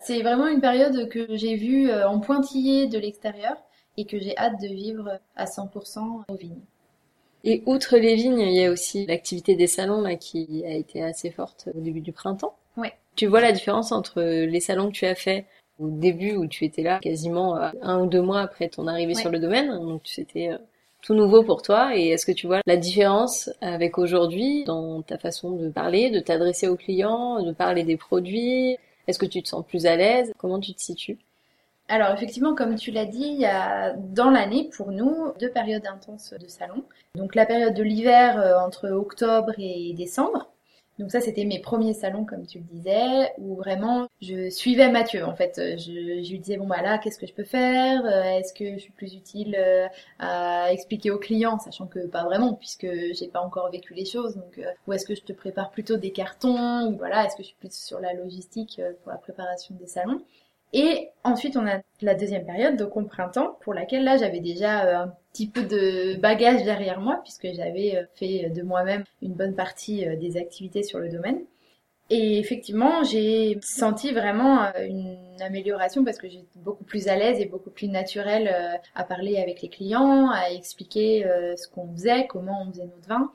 C'est 0.04 0.20
vraiment 0.20 0.48
une 0.48 0.60
période 0.60 1.08
que 1.08 1.26
j'ai 1.30 1.56
vue 1.56 1.90
euh, 1.90 2.06
en 2.06 2.20
pointillé 2.20 2.86
de 2.88 2.98
l'extérieur 2.98 3.56
et 3.96 4.04
que 4.04 4.18
j'ai 4.18 4.36
hâte 4.36 4.60
de 4.60 4.68
vivre 4.68 5.18
à 5.34 5.46
100% 5.46 6.24
aux 6.28 6.36
vignes. 6.36 6.60
Et 7.42 7.62
outre 7.64 7.96
les 7.96 8.14
vignes, 8.14 8.40
il 8.40 8.54
y 8.54 8.64
a 8.64 8.70
aussi 8.70 9.06
l'activité 9.06 9.54
des 9.54 9.66
salons 9.66 10.02
là, 10.02 10.16
qui 10.16 10.62
a 10.66 10.74
été 10.74 11.02
assez 11.02 11.30
forte 11.30 11.70
au 11.74 11.80
début 11.80 12.02
du 12.02 12.12
printemps. 12.12 12.54
Oui. 12.76 12.88
Tu 13.16 13.26
vois 13.26 13.40
la 13.40 13.52
différence 13.52 13.92
entre 13.92 14.20
les 14.20 14.60
salons 14.60 14.88
que 14.88 14.94
tu 14.94 15.06
as 15.06 15.14
fait 15.14 15.46
au 15.78 15.88
début 15.88 16.36
où 16.36 16.46
tu 16.46 16.66
étais 16.66 16.82
là 16.82 16.98
quasiment 17.00 17.56
euh, 17.56 17.70
un 17.80 18.00
ou 18.00 18.06
deux 18.06 18.22
mois 18.22 18.40
après 18.40 18.68
ton 18.68 18.86
arrivée 18.86 19.14
sur 19.14 19.30
le 19.30 19.38
domaine, 19.38 19.70
donc 19.70 20.02
c'était 20.04 20.50
euh, 20.50 20.58
tout 21.02 21.14
nouveau 21.14 21.42
pour 21.42 21.62
toi 21.62 21.96
et 21.96 22.08
est-ce 22.08 22.26
que 22.26 22.32
tu 22.32 22.46
vois 22.46 22.60
la 22.66 22.76
différence 22.76 23.50
avec 23.60 23.98
aujourd'hui 23.98 24.64
dans 24.64 25.02
ta 25.02 25.18
façon 25.18 25.52
de 25.52 25.68
parler, 25.68 26.10
de 26.10 26.20
t'adresser 26.20 26.68
aux 26.68 26.76
clients, 26.76 27.42
de 27.42 27.52
parler 27.52 27.84
des 27.84 27.96
produits? 27.96 28.76
Est-ce 29.06 29.18
que 29.18 29.26
tu 29.26 29.42
te 29.42 29.48
sens 29.48 29.64
plus 29.64 29.86
à 29.86 29.96
l'aise? 29.96 30.32
Comment 30.38 30.60
tu 30.60 30.74
te 30.74 30.80
situes? 30.80 31.18
Alors 31.88 32.10
effectivement, 32.12 32.54
comme 32.54 32.76
tu 32.76 32.90
l'as 32.90 33.04
dit, 33.04 33.26
il 33.26 33.40
y 33.40 33.44
a 33.44 33.92
dans 33.92 34.30
l'année 34.30 34.70
pour 34.74 34.90
nous 34.90 35.32
deux 35.38 35.50
périodes 35.50 35.86
intenses 35.86 36.32
de 36.32 36.48
salon. 36.48 36.82
Donc 37.14 37.34
la 37.34 37.44
période 37.44 37.74
de 37.74 37.82
l'hiver 37.82 38.40
euh, 38.40 38.58
entre 38.58 38.88
octobre 38.90 39.52
et 39.58 39.92
décembre. 39.92 40.48
Donc 40.98 41.10
ça, 41.10 41.20
c'était 41.20 41.44
mes 41.44 41.58
premiers 41.58 41.92
salons, 41.92 42.24
comme 42.24 42.46
tu 42.46 42.58
le 42.58 42.64
disais, 42.64 43.32
où 43.38 43.56
vraiment 43.56 44.08
je 44.22 44.48
suivais 44.48 44.90
Mathieu. 44.90 45.24
En 45.24 45.34
fait, 45.34 45.54
je, 45.56 46.30
lui 46.30 46.38
disais 46.38 46.56
bon 46.56 46.66
bah 46.66 46.82
là, 46.82 46.98
qu'est-ce 46.98 47.18
que 47.18 47.26
je 47.26 47.34
peux 47.34 47.44
faire? 47.44 48.04
Euh, 48.04 48.38
Est-ce 48.38 48.52
que 48.54 48.74
je 48.74 48.78
suis 48.78 48.92
plus 48.92 49.14
utile 49.14 49.56
euh, 49.58 49.88
à 50.20 50.72
expliquer 50.72 51.10
aux 51.10 51.18
clients, 51.18 51.58
sachant 51.58 51.86
que 51.86 52.06
pas 52.06 52.24
vraiment, 52.24 52.54
puisque 52.54 52.86
j'ai 52.86 53.28
pas 53.28 53.40
encore 53.40 53.70
vécu 53.70 53.94
les 53.94 54.04
choses. 54.04 54.36
Donc, 54.36 54.60
ou 54.86 54.92
est-ce 54.92 55.04
que 55.04 55.14
je 55.14 55.22
te 55.22 55.32
prépare 55.32 55.70
plutôt 55.70 55.96
des 55.96 56.12
cartons? 56.12 56.92
Voilà, 56.96 57.24
est-ce 57.24 57.36
que 57.36 57.42
je 57.42 57.48
suis 57.48 57.56
plus 57.58 57.72
sur 57.72 57.98
la 57.98 58.12
logistique 58.14 58.80
pour 59.02 59.10
la 59.10 59.18
préparation 59.18 59.74
des 59.74 59.86
salons? 59.86 60.22
Et 60.74 61.10
ensuite, 61.22 61.56
on 61.56 61.68
a 61.68 61.78
la 62.02 62.14
deuxième 62.16 62.44
période, 62.44 62.76
donc 62.76 62.96
au 62.96 63.02
printemps, 63.02 63.56
pour 63.60 63.74
laquelle 63.74 64.02
là, 64.02 64.16
j'avais 64.16 64.40
déjà 64.40 64.84
euh, 64.84 65.04
un 65.04 65.14
petit 65.32 65.46
peu 65.46 65.62
de 65.62 66.16
bagage 66.16 66.64
derrière 66.64 67.00
moi, 67.00 67.20
puisque 67.22 67.46
j'avais 67.54 67.96
euh, 67.96 68.04
fait 68.16 68.50
de 68.50 68.62
moi-même 68.62 69.04
une 69.22 69.34
bonne 69.34 69.54
partie 69.54 70.04
euh, 70.04 70.16
des 70.16 70.36
activités 70.36 70.82
sur 70.82 70.98
le 70.98 71.08
domaine. 71.08 71.38
Et 72.10 72.40
effectivement, 72.40 73.04
j'ai 73.04 73.56
senti 73.62 74.12
vraiment 74.12 74.70
une 74.76 75.16
amélioration 75.40 76.04
parce 76.04 76.18
que 76.18 76.28
j'étais 76.28 76.44
beaucoup 76.56 76.84
plus 76.84 77.08
à 77.08 77.16
l'aise 77.16 77.40
et 77.40 77.46
beaucoup 77.46 77.70
plus 77.70 77.88
naturelle 77.88 78.54
à 78.94 79.04
parler 79.04 79.38
avec 79.38 79.62
les 79.62 79.70
clients, 79.70 80.28
à 80.28 80.50
expliquer 80.50 81.24
ce 81.56 81.66
qu'on 81.66 81.90
faisait, 81.94 82.26
comment 82.26 82.60
on 82.60 82.70
faisait 82.70 82.84
notre 82.84 83.08
vin. 83.08 83.32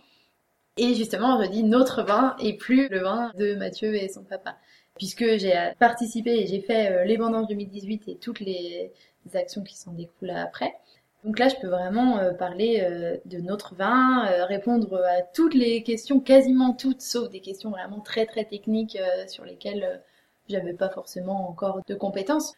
Et 0.78 0.94
justement, 0.94 1.44
je 1.44 1.50
dis 1.50 1.64
notre 1.64 2.04
vin 2.04 2.36
et 2.40 2.58
plus 2.58 2.90
le 2.90 3.00
vin 3.00 3.32
de 3.40 3.56
Mathieu 3.56 3.96
et 3.96 4.08
son 4.08 4.24
papa 4.24 4.56
puisque 5.00 5.26
j'ai 5.38 5.56
participé 5.80 6.42
et 6.42 6.46
j'ai 6.46 6.60
fait 6.60 6.92
euh, 6.92 7.06
les 7.06 7.18
vendanges 7.18 7.48
2018 7.48 8.10
et 8.10 8.16
toutes 8.18 8.42
les 8.42 8.92
actions 9.34 9.64
qui 9.64 9.76
s'en 9.76 9.94
découlent 9.94 10.30
après. 10.32 10.76
Donc 11.24 11.40
là, 11.40 11.48
je 11.48 11.56
peux 11.56 11.68
vraiment 11.68 12.18
euh, 12.20 12.34
parler 12.34 12.82
euh, 12.82 13.18
de 13.26 13.40
notre 13.40 13.76
vin, 13.76 14.26
répondre 14.46 15.02
à 15.04 15.22
toutes 15.22 15.54
les 15.54 15.84
questions, 15.84 16.20
quasiment 16.20 16.74
toutes, 16.74 17.02
sauf 17.02 17.30
des 17.30 17.40
questions 17.40 17.72
vraiment 17.72 18.02
très 18.02 18.26
très 18.26 18.44
techniques 18.44 18.98
sur 19.28 19.46
lesquelles 19.46 20.04
j'avais 20.50 20.74
pas 20.74 20.90
forcément 20.90 21.50
encore 21.50 21.80
de 21.88 21.96
compétences. 21.96 22.54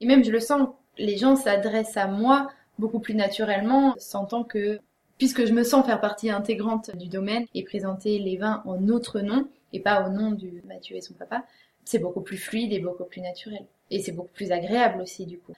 Et 0.00 0.06
même, 0.06 0.24
je 0.24 0.30
le 0.30 0.40
sens, 0.40 0.68
les 0.98 1.16
gens 1.16 1.36
s'adressent 1.36 1.96
à 1.96 2.06
moi 2.06 2.50
beaucoup 2.78 2.98
plus 2.98 3.14
naturellement, 3.14 3.94
sentant 3.98 4.44
que, 4.44 4.78
puisque 5.16 5.46
je 5.46 5.52
me 5.52 5.62
sens 5.62 5.86
faire 5.86 6.00
partie 6.00 6.30
intégrante 6.30 6.94
du 6.96 7.08
domaine 7.08 7.46
et 7.54 7.62
présenter 7.62 8.18
les 8.18 8.36
vins 8.36 8.62
en 8.66 8.78
notre 8.78 9.20
nom, 9.20 9.46
et 9.72 9.80
pas 9.80 10.06
au 10.06 10.10
nom 10.10 10.32
du 10.32 10.62
Mathieu 10.66 10.96
et 10.96 11.00
son 11.00 11.14
papa, 11.14 11.44
c'est 11.84 11.98
beaucoup 11.98 12.20
plus 12.20 12.38
fluide 12.38 12.72
et 12.72 12.80
beaucoup 12.80 13.04
plus 13.04 13.20
naturel. 13.20 13.66
Et 13.90 14.00
c'est 14.00 14.12
beaucoup 14.12 14.32
plus 14.32 14.52
agréable 14.52 15.00
aussi 15.00 15.26
du 15.26 15.38
coup. 15.38 15.52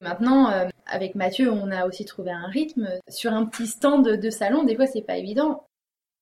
Maintenant, 0.00 0.50
euh, 0.50 0.68
avec 0.86 1.14
Mathieu, 1.14 1.50
on 1.50 1.70
a 1.70 1.86
aussi 1.86 2.04
trouvé 2.04 2.30
un 2.30 2.46
rythme. 2.46 2.88
Sur 3.08 3.32
un 3.32 3.46
petit 3.46 3.66
stand 3.66 4.06
de 4.06 4.30
salon, 4.30 4.64
des 4.64 4.76
fois, 4.76 4.86
c'est 4.86 5.02
pas 5.02 5.16
évident. 5.16 5.66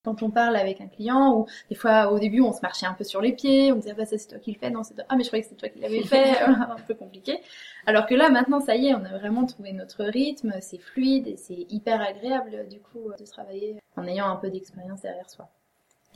quand 0.04 0.23
on 0.23 0.31
parle 0.31 0.57
avec 0.57 0.81
un 0.81 0.87
client 0.87 1.35
ou 1.35 1.47
des 1.71 1.75
fois 1.75 2.12
au 2.12 2.19
début 2.19 2.43
on 2.43 2.52
se 2.52 2.61
marchait 2.61 2.87
un 2.87 2.93
peu 2.93 3.04
sur 3.04 3.23
les 3.23 3.33
pieds, 3.33 3.73
on 3.73 3.76
disait 3.76 3.95
bah 3.95 4.04
ça 4.04 4.19
c'est 4.19 4.28
toi 4.28 4.38
qui 4.38 4.52
le 4.52 4.59
fais, 4.59 4.69
non 4.71 4.83
c'est 4.83 4.95
toi, 4.95 5.04
ah 5.09 5.16
mais 5.16 5.25
je 5.25 5.28
croyais 5.31 5.43
que 5.43 5.49
c'est 5.49 5.57
toi 5.57 5.71
qui 5.71 5.78
l'avais 5.78 6.02
fait, 6.02 6.38
un 6.43 6.76
peu 6.87 6.95
compliqué. 6.95 7.40
Alors 7.87 8.07
que 8.07 8.14
là 8.14 8.28
maintenant 8.28 8.61
ça 8.61 8.76
y 8.76 8.88
est, 8.88 8.95
on 8.95 9.04
a 9.04 9.19
vraiment 9.19 9.47
trouvé 9.47 9.73
notre 9.73 10.04
rythme, 10.04 10.52
c'est 10.61 10.78
fluide 10.78 11.26
et 11.26 11.37
c'est 11.38 11.66
hyper 11.71 12.02
agréable 12.02 12.69
du 12.69 12.81
coup 12.81 13.12
de 13.19 13.25
travailler 13.25 13.78
en 13.97 14.07
ayant 14.07 14.28
un 14.28 14.37
peu 14.37 14.50
d'expérience 14.50 15.00
derrière 15.00 15.31
soi. 15.31 15.49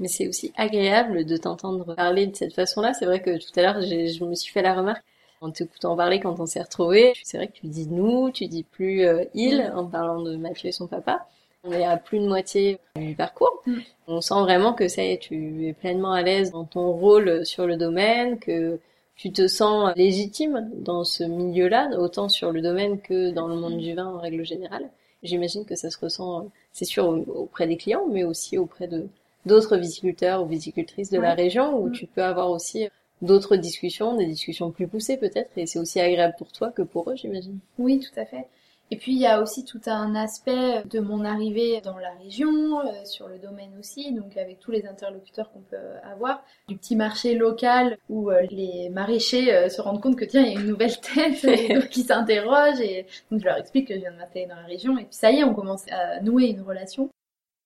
Mais 0.01 0.09
c'est 0.09 0.29
aussi 0.29 0.53
agréable 0.57 1.25
de 1.25 1.37
t'entendre 1.37 1.95
parler 1.95 2.27
de 2.27 2.37
cette 2.37 2.55
façon-là. 2.55 2.95
C'est 2.95 3.07
vrai 3.07 3.21
que 3.21 3.37
tout 3.39 3.59
à 3.59 3.63
l'heure, 3.63 3.81
je 3.81 4.25
me 4.25 4.35
suis 4.35 4.53
fait 4.53 4.63
la 4.63 4.75
remarque 4.75 5.05
en 5.41 5.51
t'écoutant 5.51 5.97
parler 5.97 6.21
quand 6.21 6.39
on 6.41 6.47
s'est 6.47 6.63
retrouvés. 6.63 7.13
C'est 7.23 7.37
vrai 7.37 7.49
que 7.49 7.53
tu 7.53 7.67
dis 7.67 7.87
nous, 7.89 8.31
tu 8.31 8.47
dis 8.47 8.63
plus 8.63 9.05
euh, 9.05 9.25
il 9.35 9.73
en 9.75 9.87
parlant 9.87 10.23
de 10.23 10.37
Mathieu 10.37 10.69
et 10.69 10.73
son 10.73 10.87
papa. 10.87 11.27
On 11.65 11.73
est 11.73 11.85
à 11.85 11.97
plus 11.97 12.21
de 12.21 12.29
moitié 12.29 12.79
du 12.97 13.15
parcours. 13.15 13.63
Mm. 13.67 13.79
On 14.07 14.21
sent 14.21 14.41
vraiment 14.41 14.73
que 14.73 14.89
ça 14.89 15.05
y 15.05 15.13
est, 15.13 15.19
tu 15.19 15.67
es 15.67 15.73
pleinement 15.73 16.13
à 16.13 16.23
l'aise 16.23 16.53
dans 16.53 16.65
ton 16.65 16.93
rôle 16.93 17.45
sur 17.45 17.67
le 17.67 17.77
domaine, 17.77 18.39
que 18.39 18.79
tu 19.17 19.33
te 19.33 19.49
sens 19.49 19.93
légitime 19.97 20.71
dans 20.75 21.05
ce 21.05 21.25
milieu-là, 21.25 21.91
autant 21.99 22.29
sur 22.29 22.53
le 22.53 22.63
domaine 22.63 23.01
que 23.01 23.31
dans 23.31 23.49
le 23.49 23.57
monde 23.57 23.79
du 23.79 23.95
vin 23.95 24.07
en 24.07 24.19
règle 24.19 24.45
générale. 24.45 24.89
J'imagine 25.25 25.65
que 25.65 25.75
ça 25.75 25.91
se 25.91 25.99
ressent, 25.99 26.47
c'est 26.73 26.85
sûr, 26.85 27.09
auprès 27.35 27.67
des 27.67 27.77
clients, 27.77 28.07
mais 28.09 28.23
aussi 28.23 28.57
auprès 28.57 28.87
de 28.87 29.09
d'autres 29.47 29.77
viticulteurs 29.77 30.43
ou 30.43 30.47
viticultrices 30.47 31.11
de 31.11 31.19
la 31.19 31.35
région, 31.35 31.81
où 31.81 31.91
tu 31.91 32.07
peux 32.07 32.23
avoir 32.23 32.51
aussi 32.51 32.89
d'autres 33.23 33.57
discussions, 33.57 34.17
des 34.17 34.27
discussions 34.27 34.71
plus 34.71 34.87
poussées 34.87 35.17
peut-être, 35.17 35.51
et 35.57 35.67
c'est 35.67 35.79
aussi 35.79 36.01
agréable 36.01 36.35
pour 36.39 36.53
toi 36.53 36.71
que 36.71 36.83
pour 36.83 37.11
eux, 37.11 37.17
j'imagine. 37.17 37.59
Oui, 37.79 37.99
tout 37.99 38.21
à 38.21 38.25
fait. 38.25 38.47
Et 38.91 38.97
puis 38.97 39.13
il 39.13 39.19
y 39.19 39.27
a 39.27 39.43
aussi 39.43 39.65
tout 39.65 39.81
un 39.87 40.15
aspect 40.15 40.83
de 40.91 41.01
mon 41.01 41.25
arrivée 41.25 41.83
dans 41.83 41.99
la 41.99 42.11
région, 42.23 42.81
euh, 42.81 43.05
sur 43.05 43.29
le 43.29 43.39
domaine 43.39 43.71
aussi, 43.79 44.13
donc 44.13 44.37
avec 44.39 44.61
tous 44.61 44.71
les 44.71 44.87
interlocuteurs 44.87 45.53
qu'on 45.53 45.61
peut 45.61 45.77
avoir, 46.11 46.43
du 46.69 46.77
petit 46.77 46.97
marché 46.97 47.35
local 47.35 47.99
où 48.09 48.31
euh, 48.31 48.47
les 48.51 48.89
maraîchers 48.89 49.55
euh, 49.55 49.69
se 49.69 49.83
rendent 49.83 50.01
compte 50.01 50.17
que 50.17 50.25
tiens 50.25 50.43
il 50.43 50.55
y 50.55 50.57
a 50.57 50.61
une 50.61 50.69
nouvelle 50.69 50.99
tête 51.15 51.45
et 51.45 51.87
qui 51.91 52.03
s'interrogent 52.03 52.81
et 52.81 53.07
donc 53.31 53.41
je 53.41 53.45
leur 53.45 53.59
explique 53.59 53.89
que 53.89 53.95
je 53.95 54.01
viens 54.01 54.13
de 54.13 54.17
m'installer 54.17 54.47
dans 54.47 54.57
la 54.57 54.67
région 54.67 54.97
et 54.97 55.05
puis 55.05 55.15
ça 55.15 55.31
y 55.31 55.41
est 55.41 55.45
on 55.45 55.55
commence 55.55 55.85
à 55.91 56.21
nouer 56.23 56.47
une 56.47 56.63
relation. 56.63 57.11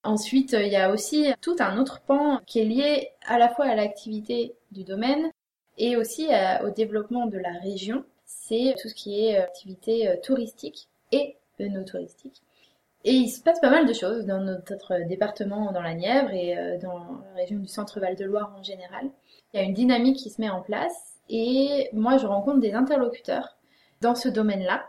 Ensuite 0.03 0.53
il 0.53 0.67
y 0.67 0.75
a 0.75 0.91
aussi 0.91 1.27
tout 1.41 1.55
un 1.59 1.77
autre 1.77 2.01
pan 2.01 2.39
qui 2.45 2.59
est 2.59 2.65
lié 2.65 3.09
à 3.25 3.37
la 3.37 3.49
fois 3.49 3.65
à 3.65 3.75
l'activité 3.75 4.53
du 4.71 4.83
domaine 4.83 5.31
et 5.77 5.97
aussi 5.97 6.27
au 6.63 6.69
développement 6.69 7.25
de 7.25 7.37
la 7.37 7.53
région. 7.59 8.03
C'est 8.25 8.75
tout 8.81 8.89
ce 8.89 8.93
qui 8.93 9.25
est 9.25 9.37
activité 9.37 10.19
touristique 10.23 10.87
et 11.11 11.37
nos 11.59 11.83
touristiques. 11.83 12.41
Et 13.05 13.11
il 13.11 13.29
se 13.29 13.41
passe 13.41 13.59
pas 13.59 13.69
mal 13.69 13.85
de 13.85 13.93
choses 13.93 14.25
dans 14.25 14.39
notre 14.39 15.07
département 15.07 15.71
dans 15.71 15.81
la 15.81 15.93
Nièvre 15.93 16.31
et 16.31 16.57
euh, 16.57 16.77
dans 16.77 16.99
la 16.99 17.41
région 17.41 17.59
du 17.59 17.67
centre 17.67 17.99
Val-de-Loire 17.99 18.55
en 18.57 18.63
général. 18.63 19.09
Il 19.53 19.59
y 19.59 19.59
a 19.59 19.63
une 19.63 19.73
dynamique 19.73 20.17
qui 20.17 20.29
se 20.29 20.39
met 20.39 20.49
en 20.49 20.61
place 20.61 21.19
et 21.29 21.89
moi 21.91 22.17
je 22.17 22.25
rencontre 22.25 22.59
des 22.59 22.73
interlocuteurs 22.73 23.57
dans 23.99 24.15
ce 24.15 24.29
domaine-là, 24.29 24.85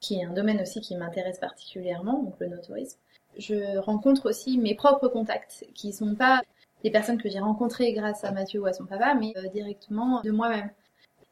qui 0.00 0.20
est 0.20 0.24
un 0.24 0.32
domaine 0.32 0.60
aussi 0.60 0.80
qui 0.80 0.94
m'intéresse 0.96 1.38
particulièrement, 1.38 2.22
donc 2.22 2.34
le 2.38 2.48
no-tourisme. 2.48 2.98
Je 3.38 3.78
rencontre 3.78 4.28
aussi 4.28 4.58
mes 4.58 4.74
propres 4.74 5.08
contacts, 5.08 5.66
qui 5.74 5.92
sont 5.92 6.14
pas 6.14 6.42
des 6.84 6.90
personnes 6.90 7.20
que 7.20 7.30
j'ai 7.30 7.40
rencontrées 7.40 7.92
grâce 7.94 8.24
à 8.24 8.30
Mathieu 8.30 8.60
ou 8.60 8.66
à 8.66 8.74
son 8.74 8.84
papa, 8.84 9.14
mais 9.14 9.32
euh, 9.36 9.48
directement 9.48 10.20
de 10.20 10.30
moi-même. 10.30 10.70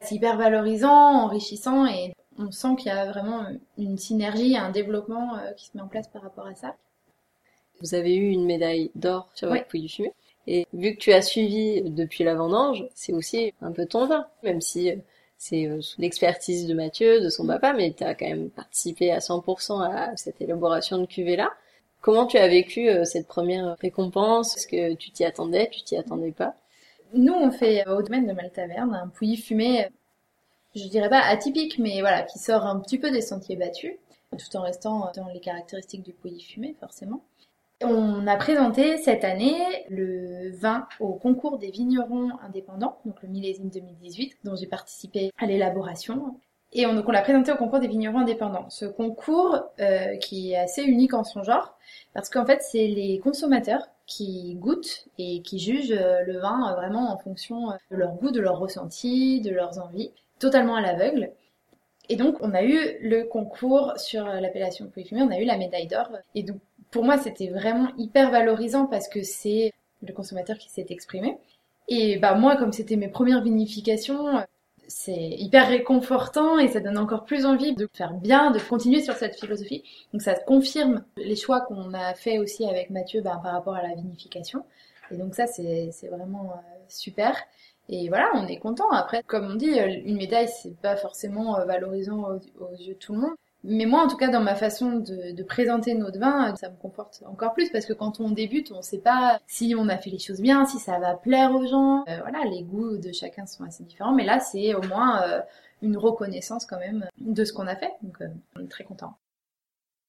C'est 0.01 0.15
hyper 0.15 0.35
valorisant, 0.35 1.23
enrichissant 1.23 1.85
et 1.85 2.13
on 2.39 2.51
sent 2.51 2.75
qu'il 2.77 2.87
y 2.87 2.95
a 2.95 3.05
vraiment 3.05 3.45
une 3.77 3.97
synergie, 3.97 4.57
un 4.57 4.71
développement 4.71 5.37
euh, 5.37 5.51
qui 5.51 5.67
se 5.67 5.71
met 5.75 5.83
en 5.83 5.87
place 5.87 6.07
par 6.07 6.23
rapport 6.23 6.47
à 6.47 6.55
ça. 6.55 6.75
Vous 7.81 7.93
avez 7.93 8.15
eu 8.15 8.29
une 8.29 8.45
médaille 8.45 8.91
d'or 8.95 9.29
sur 9.35 9.49
votre 9.49 9.71
ouais. 9.73 9.79
du 9.79 9.87
fumé. 9.87 10.11
Et 10.47 10.67
vu 10.73 10.95
que 10.95 10.99
tu 10.99 11.13
as 11.13 11.21
suivi 11.21 11.81
depuis 11.83 12.23
la 12.23 12.35
vendange, 12.35 12.85
c'est 12.95 13.13
aussi 13.13 13.53
un 13.61 13.71
peu 13.71 13.85
ton 13.85 14.07
vin, 14.07 14.25
même 14.41 14.59
si 14.59 14.91
euh, 14.91 14.95
c'est 15.37 15.69
sous 15.81 16.01
l'expertise 16.01 16.67
de 16.67 16.73
Mathieu, 16.73 17.21
de 17.21 17.29
son 17.29 17.45
papa, 17.45 17.73
mais 17.73 17.93
tu 17.95 18.03
as 18.03 18.15
quand 18.15 18.27
même 18.27 18.49
participé 18.49 19.11
à 19.11 19.19
100% 19.19 19.83
à 19.83 20.17
cette 20.17 20.41
élaboration 20.41 20.97
de 20.97 21.05
cuvée-là. 21.05 21.51
Comment 22.03 22.27
tu 22.27 22.37
as 22.37 22.47
vécu 22.47 22.87
cette 23.05 23.27
première 23.27 23.75
récompense? 23.79 24.55
Est-ce 24.55 24.67
que 24.67 24.93
tu 24.93 25.09
t'y 25.09 25.25
attendais 25.25 25.69
Tu 25.71 25.81
t'y 25.81 25.97
attendais 25.97 26.31
pas? 26.31 26.53
Nous, 27.15 27.33
on 27.33 27.49
fait 27.49 27.87
au 27.87 28.03
domaine 28.03 28.27
de 28.27 28.33
Maltaverne 28.33 28.93
un 28.93 29.07
pouilly 29.07 29.37
fumé 29.37 29.87
je 30.75 30.87
dirais 30.87 31.09
pas 31.09 31.21
atypique, 31.21 31.77
mais 31.77 32.01
voilà, 32.01 32.23
qui 32.23 32.39
sort 32.39 32.65
un 32.65 32.79
petit 32.79 32.97
peu 32.97 33.11
des 33.11 33.21
sentiers 33.21 33.55
battus, 33.55 33.93
tout 34.31 34.57
en 34.57 34.61
restant 34.61 35.11
dans 35.15 35.27
les 35.27 35.39
caractéristiques 35.39 36.03
du 36.03 36.13
pouilly 36.13 36.41
fumé, 36.41 36.75
forcément. 36.79 37.21
On 37.83 38.25
a 38.27 38.37
présenté 38.37 38.97
cette 38.97 39.23
année 39.23 39.61
le 39.89 40.51
vin 40.55 40.87
au 40.99 41.13
concours 41.13 41.59
des 41.59 41.69
vignerons 41.69 42.29
indépendants, 42.41 42.97
donc 43.05 43.21
le 43.21 43.29
millésime 43.29 43.69
2018, 43.69 44.37
dont 44.43 44.55
j'ai 44.55 44.67
participé 44.67 45.31
à 45.37 45.45
l'élaboration. 45.45 46.39
Et 46.73 46.85
on, 46.87 46.93
donc 46.93 47.07
on 47.07 47.11
l'a 47.11 47.21
présenté 47.21 47.51
au 47.51 47.55
concours 47.55 47.79
des 47.79 47.87
vignerons 47.87 48.19
indépendants. 48.19 48.69
Ce 48.69 48.85
concours 48.85 49.63
euh, 49.79 50.17
qui 50.17 50.53
est 50.53 50.57
assez 50.57 50.83
unique 50.83 51.13
en 51.13 51.23
son 51.23 51.43
genre, 51.43 51.77
parce 52.13 52.29
qu'en 52.29 52.45
fait 52.45 52.61
c'est 52.61 52.87
les 52.87 53.19
consommateurs 53.19 53.87
qui 54.05 54.55
goûtent 54.55 55.07
et 55.17 55.41
qui 55.41 55.59
jugent 55.59 55.95
euh, 55.97 56.23
le 56.25 56.39
vin 56.39 56.71
euh, 56.71 56.75
vraiment 56.75 57.13
en 57.13 57.17
fonction 57.17 57.67
de 57.91 57.95
leur 57.95 58.13
goût, 58.13 58.31
de 58.31 58.41
leur 58.41 58.57
ressenti, 58.59 59.39
de 59.41 59.51
leurs 59.51 59.79
envies 59.79 60.11
totalement 60.39 60.75
à 60.75 60.81
l'aveugle. 60.81 61.31
Et 62.09 62.17
donc, 62.17 62.35
on 62.41 62.53
a 62.53 62.63
eu 62.63 62.97
le 63.01 63.23
concours 63.23 63.93
sur 63.95 64.25
l'appellation 64.25 64.91
fumé, 64.91 65.21
on 65.21 65.31
a 65.31 65.39
eu 65.39 65.45
la 65.45 65.57
médaille 65.57 65.87
d'or. 65.87 66.09
Et 66.35 66.43
donc, 66.43 66.57
pour 66.91 67.05
moi, 67.05 67.17
c'était 67.17 67.47
vraiment 67.47 67.87
hyper 67.97 68.29
valorisant 68.29 68.87
parce 68.87 69.07
que 69.07 69.23
c'est 69.23 69.71
le 70.05 70.13
consommateur 70.13 70.57
qui 70.57 70.69
s'est 70.69 70.87
exprimé. 70.89 71.37
Et 71.87 72.17
bah, 72.17 72.35
moi, 72.35 72.57
comme 72.57 72.73
c'était 72.73 72.97
mes 72.97 73.07
premières 73.07 73.41
vinifications, 73.41 74.43
c'est 74.87 75.11
hyper 75.11 75.67
réconfortant 75.67 76.59
et 76.59 76.67
ça 76.67 76.79
donne 76.79 76.97
encore 76.97 77.25
plus 77.25 77.45
envie 77.45 77.73
de 77.73 77.87
faire 77.93 78.13
bien, 78.13 78.51
de 78.51 78.59
continuer 78.59 79.01
sur 79.01 79.15
cette 79.15 79.39
philosophie. 79.39 79.83
Donc, 80.11 80.21
ça 80.21 80.35
confirme 80.35 81.03
les 81.17 81.35
choix 81.35 81.61
qu'on 81.61 81.93
a 81.93 82.13
fait 82.13 82.39
aussi 82.39 82.65
avec 82.65 82.89
Mathieu 82.89 83.21
bah, 83.21 83.39
par 83.43 83.53
rapport 83.53 83.75
à 83.75 83.81
la 83.81 83.95
vinification. 83.95 84.65
Et 85.11 85.17
donc, 85.17 85.35
ça, 85.35 85.47
c'est 85.47 85.91
vraiment 86.09 86.51
euh, 86.51 86.77
super. 86.87 87.35
Et 87.89 88.07
voilà, 88.07 88.31
on 88.35 88.47
est 88.47 88.59
content. 88.59 88.89
Après, 88.91 89.23
comme 89.23 89.51
on 89.51 89.55
dit, 89.55 89.79
euh, 89.79 89.87
une 90.05 90.17
médaille, 90.17 90.47
c'est 90.47 90.75
pas 90.77 90.95
forcément 90.95 91.57
euh, 91.57 91.65
valorisant 91.65 92.23
aux, 92.59 92.75
yeux 92.75 92.93
de 92.93 92.99
tout 92.99 93.13
le 93.13 93.19
monde. 93.19 93.35
Mais 93.63 93.85
moi, 93.85 94.03
en 94.03 94.07
tout 94.07 94.17
cas, 94.17 94.27
dans 94.27 94.41
ma 94.41 94.55
façon 94.55 94.97
de, 94.97 95.31
de, 95.31 95.43
présenter 95.43 95.93
notre 95.93 96.19
vin, 96.19 96.55
ça 96.55 96.69
me 96.69 96.75
comporte 96.75 97.23
encore 97.25 97.53
plus 97.53 97.69
parce 97.69 97.85
que 97.85 97.93
quand 97.93 98.19
on 98.19 98.29
débute, 98.29 98.71
on 98.71 98.81
sait 98.81 98.97
pas 98.97 99.39
si 99.47 99.73
on 99.77 99.87
a 99.87 99.97
fait 99.97 100.09
les 100.09 100.19
choses 100.19 100.41
bien, 100.41 100.65
si 100.65 100.79
ça 100.79 100.99
va 100.99 101.13
plaire 101.13 101.53
aux 101.55 101.65
gens. 101.65 102.03
Euh, 102.09 102.17
voilà, 102.21 102.43
les 102.49 102.63
goûts 102.63 102.97
de 102.97 103.11
chacun 103.13 103.45
sont 103.45 103.63
assez 103.63 103.83
différents. 103.83 104.13
Mais 104.13 104.25
là, 104.25 104.39
c'est 104.39 104.73
au 104.73 104.81
moins 104.81 105.23
une 105.81 105.97
reconnaissance 105.97 106.65
quand 106.65 106.79
même 106.79 107.07
de 107.19 107.45
ce 107.45 107.53
qu'on 107.53 107.67
a 107.67 107.75
fait. 107.75 107.93
Donc, 108.01 108.17
on 108.57 108.63
est 108.63 108.69
très 108.69 108.83
content. 108.83 109.13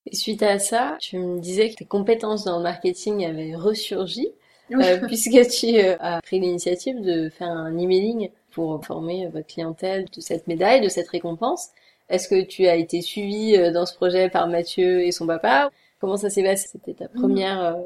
Et 0.05 0.15
suite 0.15 0.43
à 0.43 0.59
ça, 0.59 0.97
tu 0.99 1.17
me 1.17 1.39
disais 1.39 1.69
que 1.69 1.75
tes 1.75 1.85
compétences 1.85 2.43
dans 2.43 2.57
le 2.57 2.63
marketing 2.63 3.25
avaient 3.25 3.55
ressurgi. 3.55 4.33
Euh, 4.71 4.97
puisque 5.07 5.47
tu 5.49 5.77
euh, 5.77 5.95
as 5.99 6.21
pris 6.21 6.39
l'initiative 6.39 7.01
de 7.01 7.29
faire 7.29 7.49
un 7.49 7.77
emailing 7.77 8.29
pour 8.51 8.83
former 8.83 9.27
votre 9.27 9.47
clientèle 9.47 10.05
de 10.05 10.21
cette 10.21 10.47
médaille, 10.47 10.81
de 10.81 10.89
cette 10.89 11.09
récompense. 11.09 11.69
Est-ce 12.09 12.27
que 12.27 12.43
tu 12.43 12.67
as 12.67 12.75
été 12.75 13.01
suivi 13.01 13.55
euh, 13.55 13.71
dans 13.71 13.85
ce 13.85 13.95
projet 13.95 14.29
par 14.29 14.47
Mathieu 14.47 15.01
et 15.01 15.11
son 15.11 15.25
papa? 15.25 15.71
Comment 15.99 16.17
ça 16.17 16.29
s'est 16.29 16.43
passé? 16.43 16.67
C'était 16.71 16.93
ta 16.93 17.07
première 17.07 17.77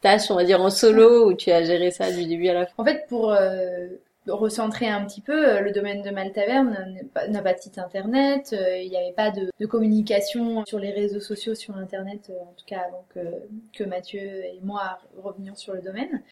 tâche, 0.00 0.30
on 0.30 0.34
va 0.34 0.44
dire, 0.44 0.60
en 0.62 0.70
solo, 0.70 1.28
où 1.28 1.34
tu 1.34 1.50
as 1.50 1.64
géré 1.64 1.90
ça 1.90 2.10
du 2.10 2.24
début 2.24 2.48
à 2.48 2.54
la 2.54 2.66
fin? 2.66 2.74
En 2.78 2.84
fait, 2.84 3.06
pour 3.08 3.36
recentrer 4.26 4.88
un 4.88 5.04
petit 5.04 5.20
peu, 5.20 5.60
le 5.60 5.72
domaine 5.72 6.02
de 6.02 6.10
Maltaverne 6.10 7.02
n'a 7.28 7.42
pas 7.42 7.52
de 7.52 7.58
site 7.58 7.78
internet, 7.78 8.54
il 8.80 8.88
n'y 8.88 8.96
avait 8.96 9.12
pas 9.12 9.30
de, 9.30 9.50
de, 9.58 9.66
communication 9.66 10.64
sur 10.64 10.78
les 10.78 10.90
réseaux 10.90 11.20
sociaux, 11.20 11.54
sur 11.54 11.76
internet, 11.76 12.30
en 12.40 12.54
tout 12.56 12.64
cas 12.66 12.82
avant 12.86 13.04
que, 13.14 13.20
que 13.76 13.84
Mathieu 13.84 14.20
et 14.20 14.60
moi 14.62 14.98
revenions 15.22 15.56
sur 15.56 15.74
le 15.74 15.82
domaine. 15.82 16.22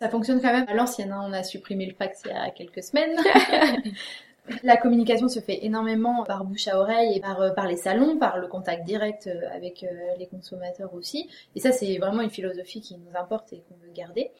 Ça 0.00 0.08
fonctionne 0.08 0.40
quand 0.40 0.52
même 0.52 0.66
à 0.68 0.74
l'ancienne, 0.74 1.12
hein. 1.12 1.24
on 1.24 1.32
a 1.32 1.42
supprimé 1.42 1.86
le 1.86 1.94
fax 1.94 2.22
il 2.24 2.30
y 2.30 2.34
a 2.34 2.50
quelques 2.50 2.82
semaines. 2.82 3.16
La 4.62 4.76
communication 4.76 5.28
se 5.28 5.40
fait 5.40 5.64
énormément 5.64 6.22
par 6.24 6.44
bouche 6.44 6.68
à 6.68 6.78
oreille 6.78 7.16
et 7.16 7.20
par, 7.20 7.40
euh, 7.40 7.50
les 7.66 7.76
salons, 7.76 8.18
par 8.18 8.38
le 8.38 8.46
contact 8.46 8.84
direct 8.84 9.26
euh, 9.26 9.48
avec 9.54 9.82
euh, 9.82 9.86
les 10.18 10.26
consommateurs 10.26 10.92
aussi. 10.94 11.30
Et 11.54 11.60
ça, 11.60 11.72
c'est 11.72 11.96
vraiment 11.98 12.20
une 12.20 12.30
philosophie 12.30 12.80
qui 12.80 12.96
nous 12.96 13.18
importe 13.18 13.52
et 13.54 13.62
qu'on 13.68 13.76
veut 13.76 13.92
garder. 13.92 14.30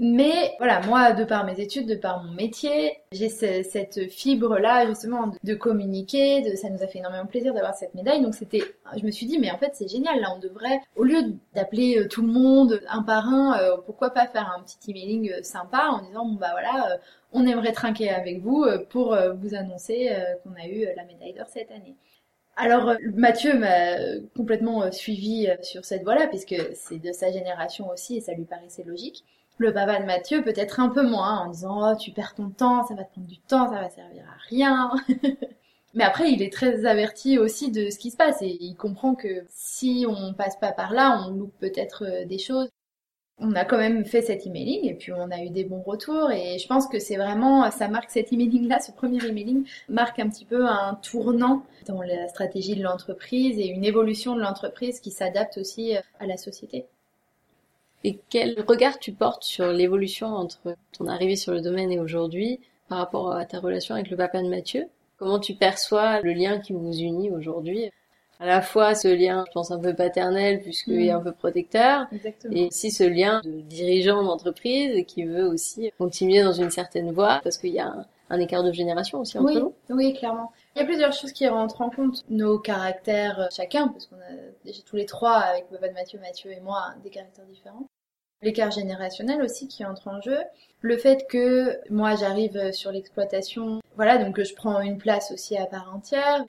Mais 0.00 0.54
voilà, 0.58 0.80
moi, 0.82 1.12
de 1.12 1.24
par 1.24 1.44
mes 1.44 1.58
études, 1.58 1.88
de 1.88 1.96
par 1.96 2.22
mon 2.22 2.32
métier, 2.32 2.98
j'ai 3.10 3.28
cette 3.28 4.08
fibre-là 4.08 4.86
justement 4.86 5.32
de 5.42 5.54
communiquer, 5.54 6.42
de, 6.42 6.54
ça 6.54 6.70
nous 6.70 6.84
a 6.84 6.86
fait 6.86 7.00
énormément 7.00 7.26
plaisir 7.26 7.52
d'avoir 7.52 7.74
cette 7.74 7.94
médaille. 7.94 8.22
Donc 8.22 8.36
c'était, 8.36 8.62
je 8.96 9.04
me 9.04 9.10
suis 9.10 9.26
dit, 9.26 9.40
mais 9.40 9.50
en 9.50 9.58
fait 9.58 9.72
c'est 9.74 9.88
génial, 9.88 10.20
là 10.20 10.28
on 10.36 10.38
devrait, 10.38 10.80
au 10.94 11.02
lieu 11.02 11.34
d'appeler 11.52 11.98
euh, 11.98 12.08
tout 12.08 12.22
le 12.22 12.28
monde 12.28 12.80
un 12.88 13.02
par 13.02 13.28
un, 13.28 13.58
euh, 13.58 13.76
pourquoi 13.86 14.10
pas 14.10 14.28
faire 14.28 14.54
un 14.56 14.62
petit 14.62 14.92
emailing 14.92 15.32
euh, 15.32 15.42
sympa 15.42 15.88
en 15.90 16.02
disant, 16.06 16.26
bon 16.26 16.34
bah 16.36 16.50
voilà, 16.52 17.00
on 17.32 17.44
aimerait 17.44 17.72
trinquer 17.72 18.10
avec 18.10 18.40
vous 18.40 18.66
pour 18.90 19.16
vous 19.36 19.54
annoncer 19.54 20.10
qu'on 20.42 20.54
a 20.54 20.66
eu 20.66 20.86
la 20.96 21.04
médaille 21.04 21.34
d'or 21.34 21.46
cette 21.48 21.70
année. 21.70 21.94
Alors 22.56 22.94
Mathieu 23.14 23.58
m'a 23.58 23.96
complètement 24.36 24.90
suivi 24.90 25.48
sur 25.62 25.84
cette 25.84 26.04
voie-là, 26.04 26.26
puisque 26.28 26.56
c'est 26.74 26.98
de 26.98 27.12
sa 27.12 27.30
génération 27.30 27.90
aussi 27.90 28.16
et 28.16 28.20
ça 28.20 28.32
lui 28.32 28.44
paraissait 28.44 28.84
logique. 28.84 29.24
Le 29.58 29.72
papa 29.72 29.98
de 30.00 30.06
Mathieu 30.06 30.42
peut-être 30.42 30.80
un 30.80 30.88
peu 30.88 31.02
moins, 31.02 31.40
en 31.40 31.50
disant 31.50 31.92
oh 31.92 31.96
tu 31.96 32.12
perds 32.12 32.34
ton 32.34 32.48
temps, 32.50 32.86
ça 32.86 32.94
va 32.94 33.04
te 33.04 33.12
prendre 33.12 33.26
du 33.26 33.38
temps, 33.38 33.68
ça 33.68 33.80
va 33.80 33.90
servir 33.90 34.24
à 34.24 34.38
rien. 34.48 34.92
Mais 35.94 36.04
après, 36.04 36.30
il 36.30 36.42
est 36.42 36.52
très 36.52 36.84
averti 36.84 37.38
aussi 37.38 37.72
de 37.72 37.90
ce 37.90 37.98
qui 37.98 38.10
se 38.10 38.16
passe 38.16 38.40
et 38.42 38.56
il 38.60 38.76
comprend 38.76 39.14
que 39.14 39.44
si 39.48 40.06
on 40.08 40.32
passe 40.34 40.56
pas 40.56 40.70
par 40.72 40.92
là, 40.92 41.24
on 41.26 41.32
loupe 41.32 41.54
peut-être 41.58 42.04
euh, 42.04 42.24
des 42.24 42.38
choses. 42.38 42.68
On 43.38 43.54
a 43.54 43.64
quand 43.64 43.78
même 43.78 44.04
fait 44.04 44.22
cet 44.22 44.46
emailing 44.46 44.88
et 44.88 44.94
puis 44.94 45.12
on 45.12 45.30
a 45.30 45.42
eu 45.42 45.50
des 45.50 45.64
bons 45.64 45.82
retours 45.82 46.30
et 46.30 46.58
je 46.58 46.66
pense 46.66 46.88
que 46.88 46.98
c'est 46.98 47.16
vraiment, 47.16 47.70
ça 47.70 47.88
marque 47.88 48.10
cet 48.10 48.32
emailing-là, 48.32 48.80
ce 48.80 48.92
premier 48.92 49.24
emailing 49.24 49.64
marque 49.88 50.18
un 50.18 50.28
petit 50.28 50.44
peu 50.44 50.66
un 50.66 50.94
tournant 51.02 51.64
dans 51.86 52.02
la 52.02 52.28
stratégie 52.28 52.74
de 52.76 52.82
l'entreprise 52.82 53.58
et 53.58 53.66
une 53.66 53.84
évolution 53.84 54.34
de 54.34 54.40
l'entreprise 54.40 55.00
qui 55.00 55.12
s'adapte 55.12 55.58
aussi 55.58 55.96
euh, 55.96 56.00
à 56.20 56.26
la 56.26 56.36
société. 56.36 56.86
Et 58.04 58.18
quel 58.30 58.64
regard 58.66 58.98
tu 58.98 59.12
portes 59.12 59.44
sur 59.44 59.72
l'évolution 59.72 60.28
entre 60.28 60.76
ton 60.92 61.06
arrivée 61.06 61.36
sur 61.36 61.52
le 61.52 61.60
domaine 61.60 61.90
et 61.90 61.98
aujourd'hui 61.98 62.60
par 62.88 62.98
rapport 62.98 63.32
à 63.32 63.44
ta 63.44 63.58
relation 63.58 63.94
avec 63.94 64.10
le 64.10 64.16
papa 64.16 64.42
de 64.42 64.48
Mathieu? 64.48 64.86
Comment 65.18 65.40
tu 65.40 65.54
perçois 65.54 66.20
le 66.20 66.32
lien 66.32 66.60
qui 66.60 66.72
vous 66.72 66.92
unit 66.92 67.30
aujourd'hui? 67.30 67.90
À 68.40 68.46
la 68.46 68.62
fois 68.62 68.94
ce 68.94 69.08
lien, 69.08 69.44
je 69.48 69.52
pense, 69.52 69.72
un 69.72 69.80
peu 69.80 69.94
paternel 69.94 70.60
puisqu'il 70.60 71.00
est 71.00 71.12
mm. 71.12 71.16
un 71.16 71.20
peu 71.20 71.32
protecteur, 71.32 72.06
et 72.52 72.66
aussi 72.66 72.92
ce 72.92 73.02
lien 73.02 73.40
de 73.44 73.60
dirigeant 73.62 74.22
d'entreprise 74.22 75.04
qui 75.06 75.24
veut 75.24 75.48
aussi 75.48 75.90
continuer 75.98 76.44
dans 76.44 76.52
une 76.52 76.70
certaine 76.70 77.10
voie 77.10 77.40
parce 77.42 77.58
qu'il 77.58 77.72
y 77.72 77.80
a 77.80 78.06
un, 78.30 78.38
écart 78.38 78.62
de 78.62 78.70
génération 78.70 79.20
aussi 79.20 79.38
entre 79.38 79.54
oui, 79.54 79.60
nous. 79.60 79.74
Oui, 79.90 80.14
clairement. 80.14 80.52
Il 80.78 80.82
y 80.82 80.84
a 80.84 80.86
plusieurs 80.86 81.12
choses 81.12 81.32
qui 81.32 81.48
rentrent 81.48 81.80
en 81.80 81.90
compte. 81.90 82.22
Nos 82.30 82.60
caractères 82.60 83.40
euh, 83.40 83.46
chacun, 83.50 83.88
parce 83.88 84.06
qu'on 84.06 84.14
a 84.14 84.36
déjà 84.64 84.80
tous 84.86 84.94
les 84.94 85.06
trois, 85.06 85.38
avec 85.38 85.68
papa 85.68 85.88
de 85.88 85.92
Mathieu, 85.92 86.20
Mathieu 86.20 86.52
et 86.52 86.60
moi, 86.60 86.94
des 87.02 87.10
caractères 87.10 87.46
différents. 87.46 87.88
L'écart 88.42 88.70
générationnel 88.70 89.42
aussi 89.42 89.66
qui 89.66 89.84
entre 89.84 90.06
en 90.06 90.20
jeu. 90.20 90.38
Le 90.80 90.96
fait 90.96 91.26
que 91.28 91.80
moi 91.90 92.14
j'arrive 92.14 92.70
sur 92.70 92.92
l'exploitation, 92.92 93.80
voilà, 93.96 94.18
donc 94.18 94.40
je 94.40 94.54
prends 94.54 94.80
une 94.80 94.98
place 94.98 95.32
aussi 95.32 95.56
à 95.56 95.66
part 95.66 95.92
entière. 95.92 96.44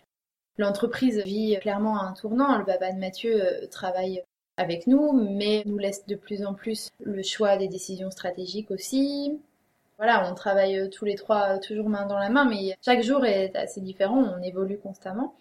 L'entreprise 0.60 1.18
vit 1.24 1.58
clairement 1.60 2.00
un 2.00 2.14
tournant. 2.14 2.56
Le 2.60 2.66
papa 2.66 2.92
de 2.92 3.00
Mathieu 3.00 3.44
euh, 3.44 3.66
travaille 3.72 4.22
avec 4.58 4.86
nous, 4.86 5.12
mais 5.12 5.64
nous 5.66 5.80
laisse 5.80 6.06
de 6.06 6.14
plus 6.14 6.46
en 6.46 6.54
plus 6.54 6.90
le 7.04 7.24
choix 7.24 7.58
des 7.58 7.68
décisions 7.68 8.12
stratégiques 8.12 8.70
aussi. 8.70 9.40
Voilà, 10.00 10.32
on 10.32 10.34
travaille 10.34 10.80
euh, 10.80 10.88
tous 10.88 11.04
les 11.04 11.16
trois 11.16 11.58
euh, 11.58 11.60
toujours 11.60 11.90
main 11.90 12.06
dans 12.06 12.18
la 12.18 12.30
main, 12.30 12.46
mais 12.46 12.78
chaque 12.82 13.02
jour 13.04 13.26
est 13.26 13.54
assez 13.58 13.82
différent, 13.82 14.24
on 14.24 14.42
évolue 14.42 14.78
constamment. 14.80 15.36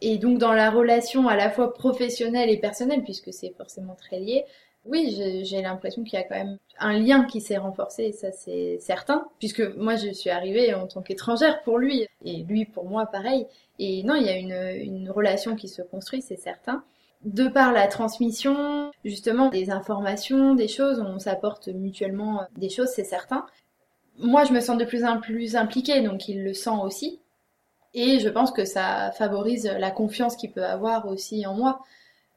Et 0.00 0.16
donc 0.18 0.38
dans 0.38 0.52
la 0.52 0.70
relation 0.70 1.26
à 1.28 1.34
la 1.34 1.50
fois 1.50 1.74
professionnelle 1.74 2.50
et 2.50 2.56
personnelle, 2.56 3.02
puisque 3.02 3.32
c'est 3.32 3.52
forcément 3.56 3.96
très 3.96 4.20
lié, 4.20 4.44
oui, 4.84 5.42
j'ai 5.44 5.60
l'impression 5.60 6.04
qu'il 6.04 6.18
y 6.18 6.22
a 6.22 6.24
quand 6.24 6.36
même 6.36 6.58
un 6.78 6.92
lien 6.92 7.24
qui 7.24 7.40
s'est 7.40 7.56
renforcé, 7.56 8.12
ça 8.12 8.30
c'est 8.30 8.78
certain, 8.80 9.26
puisque 9.40 9.62
moi 9.76 9.96
je 9.96 10.12
suis 10.12 10.30
arrivée 10.30 10.72
en 10.74 10.86
tant 10.86 11.02
qu'étrangère 11.02 11.62
pour 11.64 11.78
lui, 11.78 12.06
et 12.24 12.44
lui 12.44 12.66
pour 12.66 12.84
moi 12.84 13.06
pareil. 13.06 13.46
Et 13.80 14.04
non, 14.04 14.14
il 14.14 14.24
y 14.24 14.28
a 14.28 14.36
une, 14.36 14.92
une 14.92 15.10
relation 15.10 15.56
qui 15.56 15.66
se 15.68 15.82
construit, 15.82 16.22
c'est 16.22 16.36
certain. 16.36 16.84
De 17.24 17.48
par 17.48 17.72
la 17.72 17.88
transmission, 17.88 18.92
justement, 19.04 19.48
des 19.48 19.70
informations, 19.70 20.54
des 20.54 20.68
choses, 20.68 21.00
on 21.00 21.18
s'apporte 21.18 21.68
mutuellement 21.68 22.42
des 22.56 22.68
choses, 22.68 22.90
c'est 22.94 23.04
certain. 23.04 23.46
Moi, 24.18 24.44
je 24.44 24.52
me 24.52 24.60
sens 24.60 24.78
de 24.78 24.84
plus 24.84 25.04
en 25.04 25.20
plus 25.20 25.56
impliquée, 25.56 26.00
donc 26.00 26.28
il 26.28 26.42
le 26.44 26.54
sent 26.54 26.78
aussi. 26.82 27.20
Et 27.94 28.18
je 28.18 28.28
pense 28.28 28.50
que 28.50 28.64
ça 28.64 29.12
favorise 29.12 29.66
la 29.78 29.90
confiance 29.90 30.36
qu'il 30.36 30.50
peut 30.50 30.64
avoir 30.64 31.06
aussi 31.06 31.46
en 31.46 31.54
moi. 31.54 31.80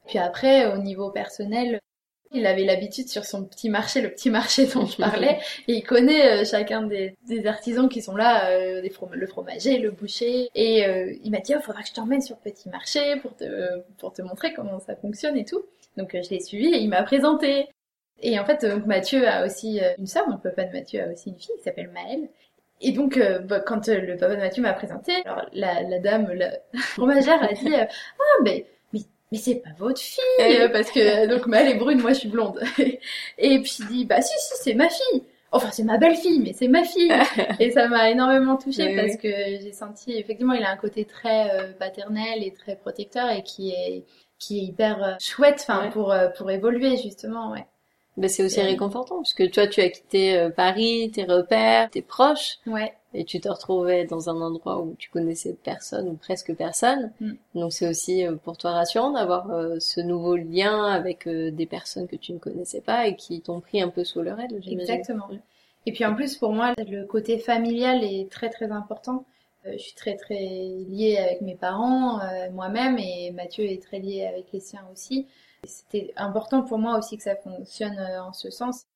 Puis 0.06 0.18
après, 0.18 0.72
au 0.72 0.78
niveau 0.78 1.10
personnel, 1.10 1.80
il 2.32 2.46
avait 2.46 2.64
l'habitude 2.64 3.08
sur 3.08 3.24
son 3.24 3.44
petit 3.44 3.68
marché, 3.68 4.00
le 4.00 4.10
petit 4.10 4.30
marché 4.30 4.66
dont 4.66 4.86
je 4.86 4.96
parlais, 4.96 5.38
et 5.66 5.74
il 5.74 5.82
connaît 5.82 6.42
euh, 6.42 6.44
chacun 6.44 6.82
des, 6.82 7.16
artisans 7.46 7.88
qui 7.88 8.02
sont 8.02 8.16
là, 8.16 8.50
euh, 8.50 8.82
le 8.82 9.26
fromager, 9.26 9.78
le 9.78 9.90
boucher, 9.90 10.48
et 10.54 10.86
euh, 10.86 11.12
il 11.24 11.30
m'a 11.30 11.38
dit, 11.38 11.54
oh, 11.56 11.60
faudra 11.60 11.82
que 11.82 11.88
je 11.88 11.94
t'emmène 11.94 12.20
sur 12.20 12.36
le 12.44 12.50
petit 12.50 12.68
marché 12.68 13.16
pour 13.22 13.34
te, 13.34 13.80
pour 13.98 14.12
te 14.12 14.22
montrer 14.22 14.52
comment 14.52 14.78
ça 14.80 14.94
fonctionne 14.96 15.36
et 15.36 15.44
tout. 15.44 15.62
Donc 15.96 16.10
je 16.12 16.30
l'ai 16.30 16.40
suivi 16.40 16.66
et 16.66 16.78
il 16.78 16.88
m'a 16.88 17.02
présenté. 17.02 17.66
Et 18.20 18.38
en 18.38 18.44
fait, 18.44 18.64
Mathieu 18.86 19.26
a 19.28 19.44
aussi 19.44 19.80
une 19.98 20.06
sœur, 20.06 20.28
mon 20.28 20.38
papa 20.38 20.64
de 20.64 20.72
Mathieu 20.72 21.02
a 21.02 21.12
aussi 21.12 21.30
une 21.30 21.38
fille 21.38 21.54
qui 21.56 21.62
s'appelle 21.62 21.90
Maëlle. 21.90 22.28
Et 22.80 22.92
donc, 22.92 23.20
bah, 23.44 23.60
quand 23.60 23.86
le 23.88 24.16
papa 24.16 24.34
de 24.34 24.40
Mathieu 24.40 24.62
m'a 24.62 24.72
présenté, 24.72 25.12
alors 25.24 25.46
la, 25.52 25.82
la 25.82 25.98
dame, 25.98 26.32
la 26.32 26.50
fromagère 26.78 27.42
a 27.42 27.52
dit, 27.52 27.74
ah 27.74 28.42
ben 28.44 28.62
mais 29.30 29.38
c'est 29.38 29.56
pas 29.56 29.70
votre 29.78 30.00
fille 30.00 30.22
euh, 30.40 30.68
parce 30.72 30.90
que 30.90 31.26
donc 31.26 31.42
elle 31.52 31.68
est 31.68 31.78
brune 31.78 32.00
moi 32.00 32.12
je 32.12 32.20
suis 32.20 32.28
blonde 32.28 32.60
et 33.38 33.60
puis 33.60 33.76
il 33.80 33.86
dit 33.88 34.04
bah 34.04 34.20
si 34.20 34.34
si 34.38 34.62
c'est 34.62 34.74
ma 34.74 34.88
fille. 34.88 35.22
Enfin 35.50 35.70
c'est 35.70 35.82
ma 35.82 35.96
belle 35.96 36.16
fille 36.16 36.40
mais 36.40 36.52
c'est 36.52 36.68
ma 36.68 36.84
fille 36.84 37.10
et 37.58 37.70
ça 37.70 37.88
m'a 37.88 38.10
énormément 38.10 38.56
touchée 38.56 38.94
parce 38.94 39.16
que 39.16 39.28
j'ai 39.28 39.72
senti 39.72 40.12
effectivement 40.12 40.52
il 40.52 40.62
a 40.62 40.70
un 40.70 40.76
côté 40.76 41.06
très 41.06 41.50
euh, 41.50 41.72
paternel 41.72 42.44
et 42.44 42.52
très 42.52 42.76
protecteur 42.76 43.30
et 43.30 43.42
qui 43.42 43.70
est 43.70 44.04
qui 44.38 44.58
est 44.58 44.62
hyper 44.62 45.02
euh, 45.02 45.14
chouette 45.18 45.64
enfin 45.66 45.88
pour 45.90 46.14
pour 46.36 46.50
évoluer 46.50 46.98
justement 46.98 47.52
ouais 47.52 47.66
ben, 48.18 48.28
c'est 48.28 48.44
aussi 48.44 48.60
réconfortant 48.60 49.16
parce 49.16 49.34
que 49.34 49.44
toi 49.44 49.66
tu 49.66 49.80
as 49.80 49.88
quitté 49.88 50.48
Paris 50.56 51.10
tes 51.12 51.24
repères 51.24 51.90
tes 51.90 52.02
proches 52.02 52.58
ouais 52.66 52.92
et 53.14 53.24
tu 53.24 53.40
te 53.40 53.48
retrouvais 53.48 54.04
dans 54.04 54.28
un 54.28 54.40
endroit 54.40 54.82
où 54.82 54.94
tu 54.98 55.10
connaissais 55.10 55.56
personne 55.64 56.08
ou 56.08 56.14
presque 56.14 56.54
personne. 56.54 57.12
Mm. 57.20 57.32
Donc 57.54 57.72
c'est 57.72 57.88
aussi 57.88 58.26
euh, 58.26 58.36
pour 58.36 58.58
toi 58.58 58.72
rassurant 58.72 59.12
d'avoir 59.12 59.50
euh, 59.50 59.76
ce 59.80 60.00
nouveau 60.00 60.36
lien 60.36 60.84
avec 60.84 61.26
euh, 61.26 61.50
des 61.50 61.66
personnes 61.66 62.06
que 62.06 62.16
tu 62.16 62.32
ne 62.32 62.38
connaissais 62.38 62.80
pas 62.80 63.06
et 63.06 63.16
qui 63.16 63.40
t'ont 63.40 63.60
pris 63.60 63.80
un 63.80 63.88
peu 63.88 64.04
sous 64.04 64.20
leur 64.20 64.38
aile. 64.40 64.60
Exactement. 64.66 65.28
Et 65.86 65.92
puis 65.92 66.04
en 66.04 66.14
plus 66.14 66.36
pour 66.36 66.52
moi 66.52 66.74
le 66.76 67.04
côté 67.04 67.38
familial 67.38 68.04
est 68.04 68.30
très 68.30 68.50
très 68.50 68.70
important. 68.70 69.24
je 69.64 69.78
suis 69.78 69.94
très 69.94 70.16
très 70.16 70.34
liée 70.34 71.16
avec 71.16 71.40
mes 71.40 71.54
parents, 71.54 72.20
moi-même 72.52 72.98
et 72.98 73.30
Mathieu 73.30 73.64
est 73.64 73.82
très 73.82 73.98
lié 73.98 74.26
avec 74.26 74.52
les 74.52 74.60
siens 74.60 74.84
aussi. 74.92 75.26
C'était 75.64 76.12
important 76.16 76.62
pour 76.62 76.78
moi 76.78 76.98
aussi 76.98 77.16
que 77.16 77.22
ça 77.22 77.36
fonctionne 77.36 77.98
en 77.98 78.32
ce 78.32 78.50
sens. 78.50 78.86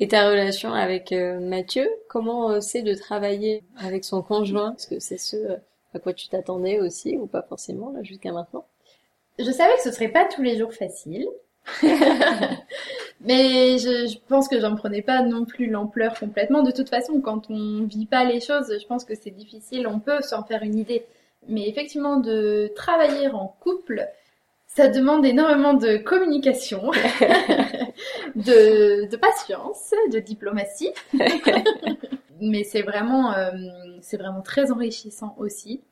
Et 0.00 0.08
ta 0.08 0.30
relation 0.30 0.72
avec 0.72 1.12
euh, 1.12 1.38
Mathieu, 1.38 1.86
comment 2.08 2.50
euh, 2.50 2.60
c'est 2.62 2.80
de 2.80 2.94
travailler 2.94 3.62
avec 3.76 4.06
son 4.06 4.22
conjoint? 4.22 4.74
Est-ce 4.74 4.86
que 4.86 4.98
c'est 4.98 5.18
ce 5.18 5.36
euh, 5.36 5.56
à 5.92 5.98
quoi 5.98 6.14
tu 6.14 6.28
t'attendais 6.28 6.80
aussi 6.80 7.18
ou 7.18 7.26
pas 7.26 7.42
forcément 7.42 7.92
là 7.92 8.02
jusqu'à 8.02 8.32
maintenant? 8.32 8.64
Je 9.38 9.50
savais 9.50 9.74
que 9.74 9.82
ce 9.82 9.92
serait 9.92 10.08
pas 10.08 10.24
tous 10.24 10.40
les 10.40 10.56
jours 10.56 10.72
facile. 10.72 11.28
Mais 13.20 13.76
je, 13.76 14.06
je, 14.06 14.18
pense 14.26 14.48
que 14.48 14.58
j'en 14.58 14.74
prenais 14.74 15.02
pas 15.02 15.20
non 15.20 15.44
plus 15.44 15.66
l'ampleur 15.66 16.18
complètement. 16.18 16.62
De 16.62 16.70
toute 16.70 16.88
façon, 16.88 17.20
quand 17.20 17.50
on 17.50 17.84
vit 17.84 18.06
pas 18.06 18.24
les 18.24 18.40
choses, 18.40 18.74
je 18.80 18.86
pense 18.86 19.04
que 19.04 19.14
c'est 19.14 19.30
difficile. 19.30 19.86
On 19.86 20.00
peut 20.00 20.22
s'en 20.22 20.42
faire 20.44 20.62
une 20.62 20.78
idée. 20.78 21.04
Mais 21.46 21.68
effectivement, 21.68 22.16
de 22.16 22.72
travailler 22.74 23.28
en 23.28 23.54
couple, 23.60 24.08
ça 24.74 24.88
demande 24.88 25.26
énormément 25.26 25.74
de 25.74 25.96
communication, 25.96 26.90
de, 28.36 29.10
de, 29.10 29.16
patience, 29.16 29.92
de 30.12 30.20
diplomatie. 30.20 30.90
Mais 32.40 32.62
c'est 32.62 32.82
vraiment, 32.82 33.34
euh, 33.34 33.50
c'est 34.00 34.16
vraiment 34.16 34.42
très 34.42 34.70
enrichissant 34.70 35.34
aussi. 35.38 35.82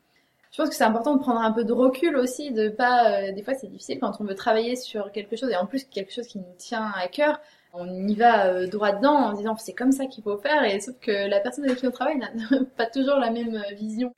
Je 0.52 0.58
pense 0.58 0.68
que 0.70 0.76
c'est 0.76 0.84
important 0.84 1.16
de 1.16 1.20
prendre 1.20 1.40
un 1.40 1.52
peu 1.52 1.64
de 1.64 1.72
recul 1.72 2.16
aussi, 2.16 2.52
de 2.52 2.68
pas. 2.68 3.10
Euh, 3.10 3.32
des 3.32 3.42
fois, 3.42 3.54
c'est 3.54 3.66
difficile 3.66 3.98
quand 3.98 4.12
on 4.20 4.24
veut 4.24 4.36
travailler 4.36 4.76
sur 4.76 5.10
quelque 5.10 5.36
chose 5.36 5.50
et 5.50 5.56
en 5.56 5.66
plus 5.66 5.84
quelque 5.84 6.12
chose 6.12 6.28
qui 6.28 6.38
nous 6.38 6.54
tient 6.56 6.92
à 6.94 7.08
cœur. 7.08 7.40
On 7.74 8.06
y 8.06 8.14
va 8.14 8.46
euh, 8.46 8.66
droit 8.68 8.92
dedans 8.92 9.14
en 9.14 9.32
disant 9.32 9.56
c'est 9.56 9.74
comme 9.74 9.92
ça 9.92 10.06
qu'il 10.06 10.22
faut 10.22 10.38
faire 10.38 10.64
et 10.64 10.80
sauf 10.80 10.94
que 11.00 11.28
la 11.28 11.40
personne 11.40 11.64
avec 11.64 11.78
qui 11.78 11.86
on 11.86 11.90
travaille 11.90 12.16
n'a 12.16 12.30
pas 12.76 12.86
toujours 12.86 13.16
la 13.16 13.30
même 13.30 13.60
vision. 13.76 14.14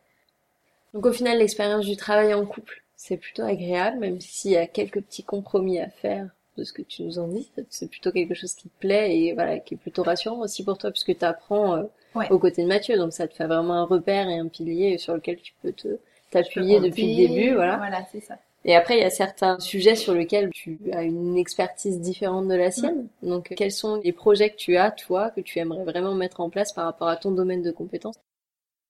Donc 0.93 1.07
au 1.07 1.13
final, 1.13 1.39
l'expérience 1.39 1.87
du 1.87 1.97
travail 1.97 2.35
en 2.35 2.45
couple, 2.45 2.83
c'est 3.03 3.17
plutôt 3.17 3.45
agréable, 3.45 3.99
même 3.99 4.21
s'il 4.21 4.51
y 4.51 4.59
a 4.59 4.67
quelques 4.67 5.01
petits 5.01 5.23
compromis 5.23 5.79
à 5.79 5.89
faire 5.89 6.29
de 6.59 6.65
ce 6.65 6.75
que 6.75 6.83
tu 6.83 7.03
nous 7.03 7.19
en 7.19 7.29
dis. 7.29 7.51
C'est 7.71 7.89
plutôt 7.89 8.13
quelque 8.13 8.35
chose 8.35 8.53
qui 8.53 8.69
te 8.69 8.79
plaît 8.79 9.17
et 9.17 9.33
voilà, 9.33 9.59
qui 9.59 9.73
est 9.73 9.77
plutôt 9.79 10.03
rassurant 10.03 10.41
aussi 10.41 10.63
pour 10.65 10.77
toi 10.77 10.91
puisque 10.91 11.17
tu 11.17 11.25
apprends 11.25 11.77
euh, 11.77 11.85
aux 12.29 12.39
côtés 12.39 12.63
de 12.63 12.69
Mathieu. 12.69 12.99
Donc 12.99 13.15
ça 13.15 13.27
te 13.27 13.33
fait 13.33 13.47
vraiment 13.47 13.73
un 13.73 13.85
repère 13.85 14.29
et 14.29 14.39
un 14.39 14.49
pilier 14.49 14.99
sur 14.99 15.15
lequel 15.15 15.41
tu 15.41 15.55
peux 15.63 15.73
te 15.73 15.99
t'appuyer 16.31 16.79
depuis 16.79 17.17
le 17.17 17.29
début, 17.29 17.55
voilà. 17.55 17.79
Voilà, 17.79 18.05
c'est 18.13 18.21
ça. 18.21 18.37
Et 18.67 18.77
après, 18.77 18.99
il 18.99 19.01
y 19.01 19.05
a 19.05 19.11
certains 19.11 19.59
sujets 19.59 19.95
sur 19.95 20.13
lesquels 20.13 20.51
tu 20.51 20.79
as 20.93 21.03
une 21.03 21.39
expertise 21.39 22.01
différente 22.01 22.49
de 22.49 22.55
la 22.55 22.71
sienne. 22.71 23.09
Donc, 23.23 23.55
quels 23.57 23.73
sont 23.73 23.97
les 24.05 24.13
projets 24.13 24.51
que 24.51 24.57
tu 24.57 24.77
as, 24.77 24.91
toi, 24.91 25.31
que 25.31 25.41
tu 25.41 25.59
aimerais 25.59 25.85
vraiment 25.85 26.15
mettre 26.15 26.41
en 26.41 26.51
place 26.51 26.75
par 26.75 26.85
rapport 26.85 27.09
à 27.09 27.17
ton 27.17 27.31
domaine 27.31 27.63
de 27.63 27.71
compétences? 27.71 28.17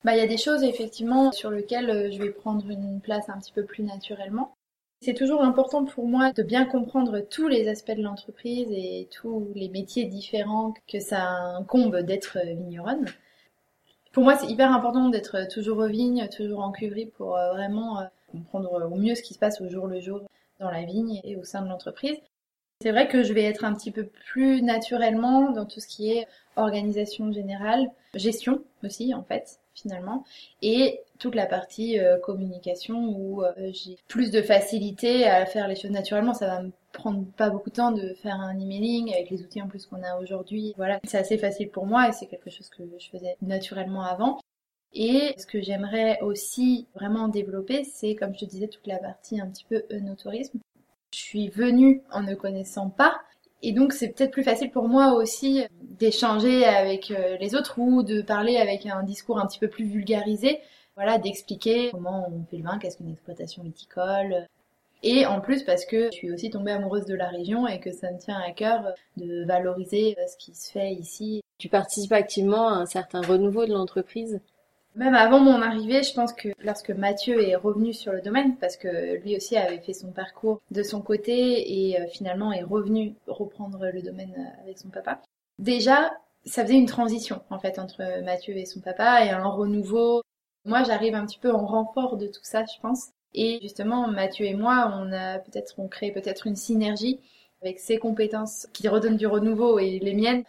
Bah, 0.04 0.14
il 0.14 0.18
y 0.18 0.22
a 0.22 0.26
des 0.26 0.38
choses 0.38 0.62
effectivement 0.62 1.30
sur 1.30 1.50
lesquelles 1.50 1.90
euh, 1.90 2.10
je 2.10 2.18
vais 2.18 2.30
prendre 2.30 2.68
une 2.70 3.00
place 3.00 3.28
un 3.28 3.38
petit 3.38 3.52
peu 3.52 3.64
plus 3.64 3.82
naturellement. 3.82 4.54
C'est 5.02 5.14
toujours 5.14 5.42
important 5.42 5.84
pour 5.84 6.06
moi 6.06 6.32
de 6.32 6.42
bien 6.42 6.64
comprendre 6.66 7.20
tous 7.20 7.48
les 7.48 7.68
aspects 7.68 7.92
de 7.92 8.02
l'entreprise 8.02 8.68
et 8.70 9.08
tous 9.10 9.50
les 9.54 9.68
métiers 9.68 10.04
différents 10.04 10.74
que 10.88 11.00
ça 11.00 11.22
incombe 11.56 12.00
d'être 12.00 12.38
vigneronne. 12.44 13.06
Pour 14.12 14.24
moi, 14.24 14.36
c'est 14.36 14.48
hyper 14.48 14.72
important 14.72 15.08
d'être 15.08 15.48
toujours 15.48 15.78
aux 15.78 15.86
vignes, 15.86 16.28
toujours 16.28 16.60
en 16.60 16.72
cuverie 16.72 17.06
pour 17.06 17.36
euh, 17.36 17.52
vraiment 17.52 18.00
euh, 18.00 18.04
comprendre 18.30 18.90
au 18.90 18.96
mieux 18.96 19.14
ce 19.14 19.22
qui 19.22 19.34
se 19.34 19.38
passe 19.38 19.60
au 19.60 19.68
jour 19.68 19.86
le 19.86 20.00
jour 20.00 20.22
dans 20.58 20.70
la 20.70 20.82
vigne 20.82 21.20
et 21.24 21.36
au 21.36 21.44
sein 21.44 21.62
de 21.62 21.68
l'entreprise. 21.68 22.16
C'est 22.82 22.90
vrai 22.90 23.08
que 23.08 23.22
je 23.22 23.32
vais 23.32 23.44
être 23.44 23.64
un 23.64 23.74
petit 23.74 23.90
peu 23.90 24.04
plus 24.04 24.62
naturellement 24.62 25.50
dans 25.50 25.66
tout 25.66 25.80
ce 25.80 25.86
qui 25.86 26.10
est 26.10 26.26
organisation 26.56 27.32
générale, 27.32 27.90
gestion 28.14 28.62
aussi 28.82 29.14
en 29.14 29.22
fait 29.22 29.59
finalement, 29.82 30.24
et 30.62 31.00
toute 31.18 31.34
la 31.34 31.46
partie 31.46 31.98
euh, 31.98 32.18
communication 32.18 33.14
où 33.16 33.44
euh, 33.44 33.52
j'ai 33.72 33.98
plus 34.08 34.30
de 34.30 34.42
facilité 34.42 35.26
à 35.26 35.46
faire 35.46 35.68
les 35.68 35.76
choses 35.76 35.90
naturellement. 35.90 36.34
Ça 36.34 36.46
va 36.46 36.62
me 36.62 36.72
prendre 36.92 37.24
pas 37.36 37.50
beaucoup 37.50 37.70
de 37.70 37.74
temps 37.74 37.92
de 37.92 38.14
faire 38.14 38.40
un 38.40 38.58
emailing 38.58 39.12
avec 39.12 39.30
les 39.30 39.42
outils 39.42 39.62
en 39.62 39.68
plus 39.68 39.86
qu'on 39.86 40.02
a 40.02 40.18
aujourd'hui. 40.18 40.74
Voilà, 40.76 40.98
c'est 41.04 41.18
assez 41.18 41.38
facile 41.38 41.70
pour 41.70 41.86
moi 41.86 42.08
et 42.08 42.12
c'est 42.12 42.26
quelque 42.26 42.50
chose 42.50 42.68
que 42.70 42.82
je 42.98 43.08
faisais 43.10 43.36
naturellement 43.42 44.02
avant. 44.02 44.40
Et 44.92 45.34
ce 45.38 45.46
que 45.46 45.60
j'aimerais 45.60 46.20
aussi 46.20 46.88
vraiment 46.94 47.28
développer, 47.28 47.84
c'est 47.84 48.16
comme 48.16 48.34
je 48.34 48.40
te 48.40 48.44
disais 48.44 48.66
toute 48.66 48.86
la 48.86 48.98
partie 48.98 49.40
un 49.40 49.48
petit 49.48 49.64
peu 49.68 49.84
œnotourisme. 49.92 50.58
Je 51.12 51.18
suis 51.18 51.48
venue 51.48 52.02
en 52.10 52.22
ne 52.22 52.34
connaissant 52.34 52.90
pas 52.90 53.20
et 53.62 53.72
donc 53.72 53.92
c'est 53.92 54.08
peut-être 54.08 54.30
plus 54.30 54.44
facile 54.44 54.70
pour 54.70 54.88
moi 54.88 55.14
aussi 55.14 55.64
d'échanger 55.82 56.64
avec 56.64 57.10
euh, 57.10 57.36
les 57.38 57.54
autres 57.54 57.78
ou 57.78 58.02
de 58.02 58.22
parler 58.22 58.56
avec 58.56 58.86
un 58.86 59.02
discours 59.02 59.38
un 59.38 59.46
petit 59.46 59.58
peu 59.58 59.68
plus 59.68 59.84
vulgarisé, 59.84 60.60
voilà, 60.96 61.18
d'expliquer 61.18 61.90
comment 61.90 62.28
on 62.30 62.44
fait 62.50 62.56
le 62.56 62.64
vin, 62.64 62.78
qu'est-ce 62.78 62.96
qu'une 62.96 63.10
exploitation 63.10 63.62
viticole. 63.62 64.46
Et 65.02 65.24
en 65.24 65.40
plus 65.40 65.62
parce 65.62 65.86
que 65.86 66.06
je 66.06 66.16
suis 66.16 66.32
aussi 66.32 66.50
tombée 66.50 66.72
amoureuse 66.72 67.06
de 67.06 67.14
la 67.14 67.28
région 67.28 67.66
et 67.66 67.80
que 67.80 67.90
ça 67.90 68.10
me 68.12 68.18
tient 68.18 68.38
à 68.38 68.50
cœur 68.52 68.92
de 69.16 69.44
valoriser 69.44 70.16
euh, 70.18 70.26
ce 70.26 70.36
qui 70.36 70.54
se 70.54 70.70
fait 70.70 70.92
ici. 70.92 71.42
Tu 71.58 71.68
participes 71.68 72.12
activement 72.12 72.68
à 72.68 72.76
un 72.76 72.86
certain 72.86 73.20
renouveau 73.20 73.66
de 73.66 73.72
l'entreprise? 73.72 74.40
Même 74.96 75.14
avant 75.14 75.38
mon 75.38 75.62
arrivée, 75.62 76.02
je 76.02 76.12
pense 76.12 76.32
que 76.32 76.48
lorsque 76.62 76.90
Mathieu 76.90 77.42
est 77.46 77.54
revenu 77.54 77.92
sur 77.92 78.12
le 78.12 78.20
domaine, 78.20 78.56
parce 78.56 78.76
que 78.76 79.16
lui 79.22 79.36
aussi 79.36 79.56
avait 79.56 79.78
fait 79.78 79.92
son 79.92 80.10
parcours 80.10 80.60
de 80.70 80.82
son 80.82 81.00
côté 81.00 81.88
et 81.88 82.00
euh, 82.00 82.06
finalement 82.08 82.52
est 82.52 82.62
revenu 82.62 83.14
reprendre 83.26 83.86
le 83.92 84.02
domaine 84.02 84.34
euh, 84.36 84.62
avec 84.62 84.78
son 84.78 84.88
papa, 84.88 85.20
déjà, 85.58 86.12
ça 86.44 86.64
faisait 86.64 86.74
une 86.74 86.86
transition 86.86 87.42
en 87.50 87.58
fait 87.58 87.78
entre 87.78 88.22
Mathieu 88.24 88.56
et 88.56 88.66
son 88.66 88.80
papa 88.80 89.24
et 89.24 89.30
un 89.30 89.46
renouveau. 89.46 90.22
Moi, 90.64 90.82
j'arrive 90.82 91.14
un 91.14 91.24
petit 91.24 91.38
peu 91.38 91.52
en 91.52 91.66
renfort 91.66 92.16
de 92.16 92.26
tout 92.26 92.42
ça, 92.42 92.64
je 92.64 92.80
pense. 92.80 93.10
Et 93.32 93.60
justement, 93.62 94.08
Mathieu 94.08 94.46
et 94.46 94.54
moi, 94.54 94.92
on 94.96 95.12
a 95.12 95.38
peut-être, 95.38 95.74
on 95.78 95.86
crée 95.86 96.10
peut-être 96.10 96.46
une 96.46 96.56
synergie 96.56 97.20
avec 97.62 97.78
ses 97.78 97.98
compétences 97.98 98.66
qui 98.72 98.88
redonnent 98.88 99.16
du 99.16 99.26
renouveau 99.26 99.78
et 99.78 99.98
les 100.00 100.14
miennes. 100.14 100.44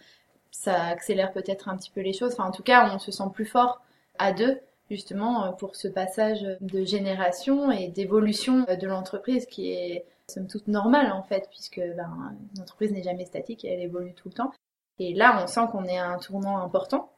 Ça 0.50 0.86
accélère 0.86 1.32
peut-être 1.32 1.70
un 1.70 1.78
petit 1.78 1.92
peu 1.92 2.02
les 2.02 2.14
choses. 2.14 2.34
Enfin, 2.34 2.46
en 2.46 2.52
tout 2.52 2.64
cas, 2.64 2.92
on 2.94 3.00
se 3.00 3.12
sent 3.12 3.24
plus 3.34 3.46
fort 3.46 3.82
à 4.22 4.32
deux 4.32 4.60
justement 4.90 5.46
euh, 5.46 5.52
pour 5.52 5.76
ce 5.76 5.88
passage 5.88 6.46
de 6.62 6.86
génération 6.86 7.72
et 7.72 7.88
d'évolution 7.88 8.66
de 8.66 8.88
l'entreprise 8.88 9.46
qui 9.48 9.72
est 9.72 10.06
somme 10.28 10.48
toute 10.48 10.68
normale 10.68 11.12
en 11.12 11.24
fait 11.24 11.48
puisque 11.50 11.82
ben, 11.98 12.36
l'entreprise 12.58 12.92
n'est 12.92 13.04
jamais 13.04 13.26
statique 13.26 13.66
et 13.66 13.70
elle 13.70 13.82
évolue 13.82 14.14
tout 14.14 14.30
le 14.30 14.36
temps. 14.36 14.52
Et 15.00 15.14
là, 15.16 15.42
on 15.44 15.48
sent 15.48 15.62
qu'on 15.72 15.86
est 15.86 15.98
à 15.98 16.10
un 16.10 16.20
tournant 16.20 16.58
important. 16.58 17.10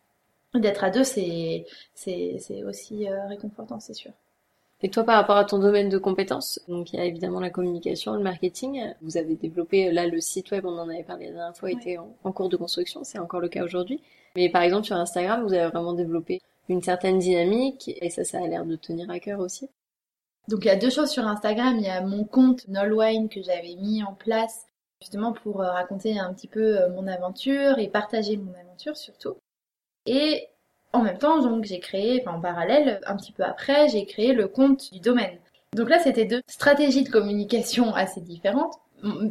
D'être 0.53 0.83
à 0.83 0.91
deux, 0.91 1.03
c'est 1.03 1.65
c'est 1.95 2.63
aussi 2.63 3.09
euh, 3.09 3.27
réconfortant, 3.27 3.79
c'est 3.79 3.95
sûr. 3.95 4.11
Et 4.83 4.89
toi, 4.89 5.03
par 5.03 5.15
rapport 5.15 5.37
à 5.37 5.45
ton 5.45 5.59
domaine 5.59 5.89
de 5.89 5.97
compétences, 5.97 6.59
donc 6.67 6.93
il 6.93 6.97
y 6.97 6.99
a 6.99 7.05
évidemment 7.05 7.39
la 7.39 7.49
communication, 7.49 8.13
le 8.13 8.21
marketing. 8.21 8.93
Vous 9.01 9.17
avez 9.17 9.35
développé 9.35 9.91
là 9.91 10.05
le 10.05 10.19
site 10.21 10.51
web, 10.51 10.65
on 10.65 10.77
en 10.77 10.89
avait 10.89 11.03
parlé 11.03 11.27
la 11.27 11.33
dernière 11.33 11.57
fois, 11.57 11.71
était 11.71 11.97
en 11.97 12.31
cours 12.31 12.49
de 12.49 12.57
construction, 12.57 13.03
c'est 13.03 13.17
encore 13.17 13.39
le 13.39 13.49
cas 13.49 13.63
aujourd'hui. 13.63 13.99
Mais 14.35 14.49
par 14.49 14.61
exemple 14.61 14.85
sur 14.85 14.95
Instagram, 14.95 15.43
vous 15.43 15.53
avez 15.53 15.69
vraiment 15.69 15.93
développé 15.93 16.41
une 16.69 16.81
certaine 16.81 17.19
dynamique 17.19 17.91
et 18.01 18.09
ça, 18.09 18.23
ça 18.23 18.39
a 18.39 18.47
l'air 18.47 18.65
de 18.65 18.75
tenir 18.75 19.09
à 19.09 19.19
cœur 19.19 19.39
aussi. 19.39 19.69
Donc 20.47 20.65
il 20.65 20.67
y 20.67 20.71
a 20.71 20.75
deux 20.75 20.89
choses 20.89 21.09
sur 21.09 21.27
Instagram. 21.27 21.75
Il 21.77 21.85
y 21.85 21.89
a 21.89 22.01
mon 22.01 22.23
compte 22.23 22.67
Nolwine 22.67 23.29
que 23.29 23.41
j'avais 23.41 23.75
mis 23.75 24.03
en 24.03 24.13
place 24.13 24.65
justement 25.01 25.33
pour 25.33 25.61
euh, 25.61 25.71
raconter 25.71 26.17
un 26.17 26.33
petit 26.33 26.47
peu 26.47 26.81
euh, 26.81 26.89
mon 26.89 27.07
aventure 27.07 27.79
et 27.79 27.89
partager 27.89 28.37
mon 28.37 28.53
aventure 28.53 28.97
surtout. 28.97 29.35
Et 30.05 30.47
en 30.93 31.01
même 31.01 31.17
temps, 31.17 31.41
donc 31.41 31.65
j'ai 31.65 31.79
créé, 31.79 32.21
enfin 32.21 32.37
en 32.37 32.41
parallèle, 32.41 33.01
un 33.05 33.15
petit 33.15 33.31
peu 33.31 33.43
après, 33.43 33.89
j'ai 33.89 34.05
créé 34.05 34.33
le 34.33 34.47
compte 34.47 34.93
du 34.93 34.99
domaine. 34.99 35.39
Donc 35.73 35.89
là, 35.89 35.99
c'était 35.99 36.25
deux 36.25 36.41
stratégies 36.47 37.03
de 37.03 37.09
communication 37.09 37.95
assez 37.95 38.21
différentes. 38.21 38.75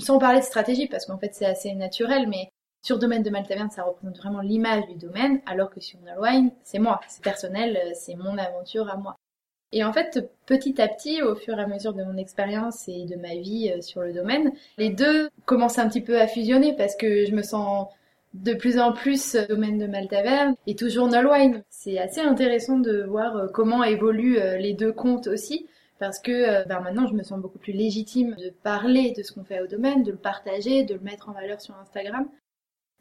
Sans 0.01 0.19
parler 0.19 0.41
de 0.41 0.45
stratégie, 0.45 0.87
parce 0.87 1.07
qu'en 1.07 1.17
fait 1.17 1.35
c'est 1.35 1.47
assez 1.47 1.73
naturel, 1.73 2.29
mais 2.29 2.51
sur 2.83 2.99
domaine 2.99 3.23
de 3.23 3.31
Maltaverne, 3.31 3.71
ça 3.71 3.85
représente 3.85 4.19
vraiment 4.19 4.41
l'image 4.41 4.87
du 4.89 4.97
domaine, 4.97 5.41
alors 5.47 5.71
que 5.71 5.81
sur 5.81 5.99
Nolwine, 6.01 6.51
c'est 6.65 6.81
moi, 6.81 7.01
c'est 7.09 7.23
personnel, 7.23 7.79
c'est 7.95 8.17
mon 8.17 8.37
aventure 8.37 8.91
à 8.91 8.97
moi. 8.97 9.17
Et 9.73 9.85
en 9.85 9.93
fait, 9.93 10.31
petit 10.47 10.81
à 10.81 10.89
petit, 10.89 11.23
au 11.23 11.35
fur 11.35 11.59
et 11.59 11.63
à 11.63 11.67
mesure 11.67 11.95
de 11.95 12.05
mon 12.05 12.19
expérience 12.19 12.89
et 12.89 13.07
de 13.07 13.17
ma 13.17 13.37
vie 13.37 13.73
euh, 13.75 13.81
sur 13.81 14.03
le 14.03 14.13
domaine, 14.13 14.53
les 14.77 14.91
deux 14.91 15.31
commencent 15.47 15.79
un 15.79 15.89
petit 15.89 16.03
peu 16.03 16.21
à 16.21 16.27
fusionner 16.27 16.75
parce 16.77 16.95
que 16.95 17.25
je 17.25 17.33
me 17.33 17.43
sens 17.43 17.89
de 18.35 18.53
plus 18.53 18.79
en 18.79 18.93
plus 18.93 19.35
euh, 19.35 19.47
domaine 19.47 19.79
de 19.79 19.87
Maltaverne 19.87 20.55
et 20.67 20.77
toujours 20.77 21.09
Nolwine. 21.09 21.63
C'est 21.71 21.99
assez 21.99 22.21
intéressant 22.21 22.79
de 22.79 23.03
voir 23.03 23.37
euh, 23.37 23.47
comment 23.49 23.83
évoluent 23.83 24.39
les 24.59 24.75
deux 24.75 24.93
comptes 24.93 25.27
aussi 25.27 25.67
parce 25.99 26.19
que 26.19 26.67
ben 26.67 26.81
maintenant 26.81 27.07
je 27.07 27.15
me 27.15 27.23
sens 27.23 27.39
beaucoup 27.39 27.61
plus 27.61 27.73
légitime 27.73 28.35
de 28.35 28.51
parler 28.51 29.15
de 29.17 29.23
ce 29.23 29.31
qu'on 29.31 29.45
fait 29.45 29.61
au 29.61 29.69
domaine, 29.69 30.03
de 30.03 30.11
le 30.11 30.17
partager, 30.17 30.83
de 30.83 30.95
le 30.95 31.01
mettre 31.01 31.29
en 31.29 31.33
valeur 31.33 31.61
sur 31.61 31.77
Instagram. 31.77 32.27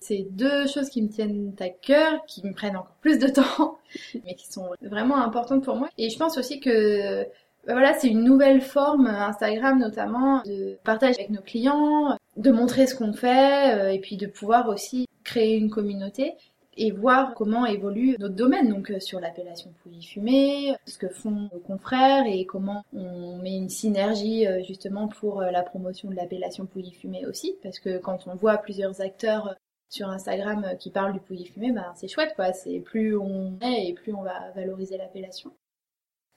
C'est 0.02 0.26
deux 0.32 0.68
choses 0.68 0.90
qui 0.90 1.02
me 1.02 1.10
tiennent 1.10 1.54
à 1.60 1.70
cœur, 1.70 2.26
qui 2.26 2.46
me 2.46 2.54
prennent 2.54 2.76
encore 2.76 2.98
plus 3.02 3.20
de 3.20 3.28
temps, 3.28 3.78
mais 4.26 4.34
qui 4.34 4.52
sont 4.52 4.70
vraiment 4.82 5.18
importantes 5.18 5.64
pour 5.64 5.76
moi. 5.76 5.90
Et 5.98 6.10
je 6.10 6.18
pense 6.18 6.38
aussi 6.38 6.60
que 6.60 7.24
bah 7.68 7.74
voilà, 7.74 7.94
c'est 7.94 8.08
une 8.08 8.24
nouvelle 8.24 8.62
forme, 8.62 9.06
Instagram 9.06 9.78
notamment, 9.78 10.42
de 10.44 10.80
partage 10.84 11.16
avec 11.20 11.30
nos 11.30 11.42
clients, 11.42 12.18
de 12.36 12.52
montrer 12.52 12.88
ce 12.88 12.96
qu'on 12.96 13.14
fait, 13.14 13.76
euh, 13.76 13.92
et 13.92 14.00
puis 14.00 14.18
de 14.18 14.26
pouvoir 14.26 14.68
aussi 14.68 15.08
créer 15.24 15.58
une 15.58 15.70
communauté 15.70 16.34
et 16.78 16.90
voir 16.90 17.36
comment 17.36 17.68
évolue 17.68 18.16
notre 18.18 18.34
domaine, 18.34 18.70
donc 18.70 18.90
euh, 18.90 19.00
sur 19.00 19.20
l'appellation 19.20 19.72
pouilly 19.84 20.02
fumée, 20.02 20.74
ce 20.88 20.98
que 20.98 21.08
font 21.08 21.50
nos 21.54 21.60
confrères 21.60 22.26
et 22.26 22.46
comment 22.46 22.84
on 22.94 23.38
met 23.38 23.58
une 23.58 23.70
synergie 23.70 24.48
euh, 24.48 24.64
justement 24.64 25.08
pour 25.08 25.42
la 25.42 25.62
promotion 25.62 26.10
de 26.10 26.16
l'appellation 26.16 26.66
pouilly 26.66 26.94
fumée 26.94 27.28
aussi, 27.28 27.54
parce 27.62 27.80
que 27.80 28.00
quand 28.00 28.26
on 28.26 28.36
voit 28.36 28.58
plusieurs 28.58 29.02
acteurs 29.02 29.56
sur 29.92 30.10
Instagram 30.10 30.64
euh, 30.66 30.76
qui 30.76 30.90
parle 30.90 31.14
du 31.14 31.20
pouilly 31.20 31.46
fumé, 31.46 31.72
bah, 31.72 31.94
c'est 31.96 32.08
chouette 32.08 32.34
quoi. 32.36 32.54
C'est 32.54 32.80
plus 32.80 33.16
on 33.16 33.58
est 33.62 33.90
et 33.90 33.94
plus 33.94 34.14
on 34.14 34.24
va 34.24 34.52
valoriser 34.56 34.98
l'appellation. 34.98 35.52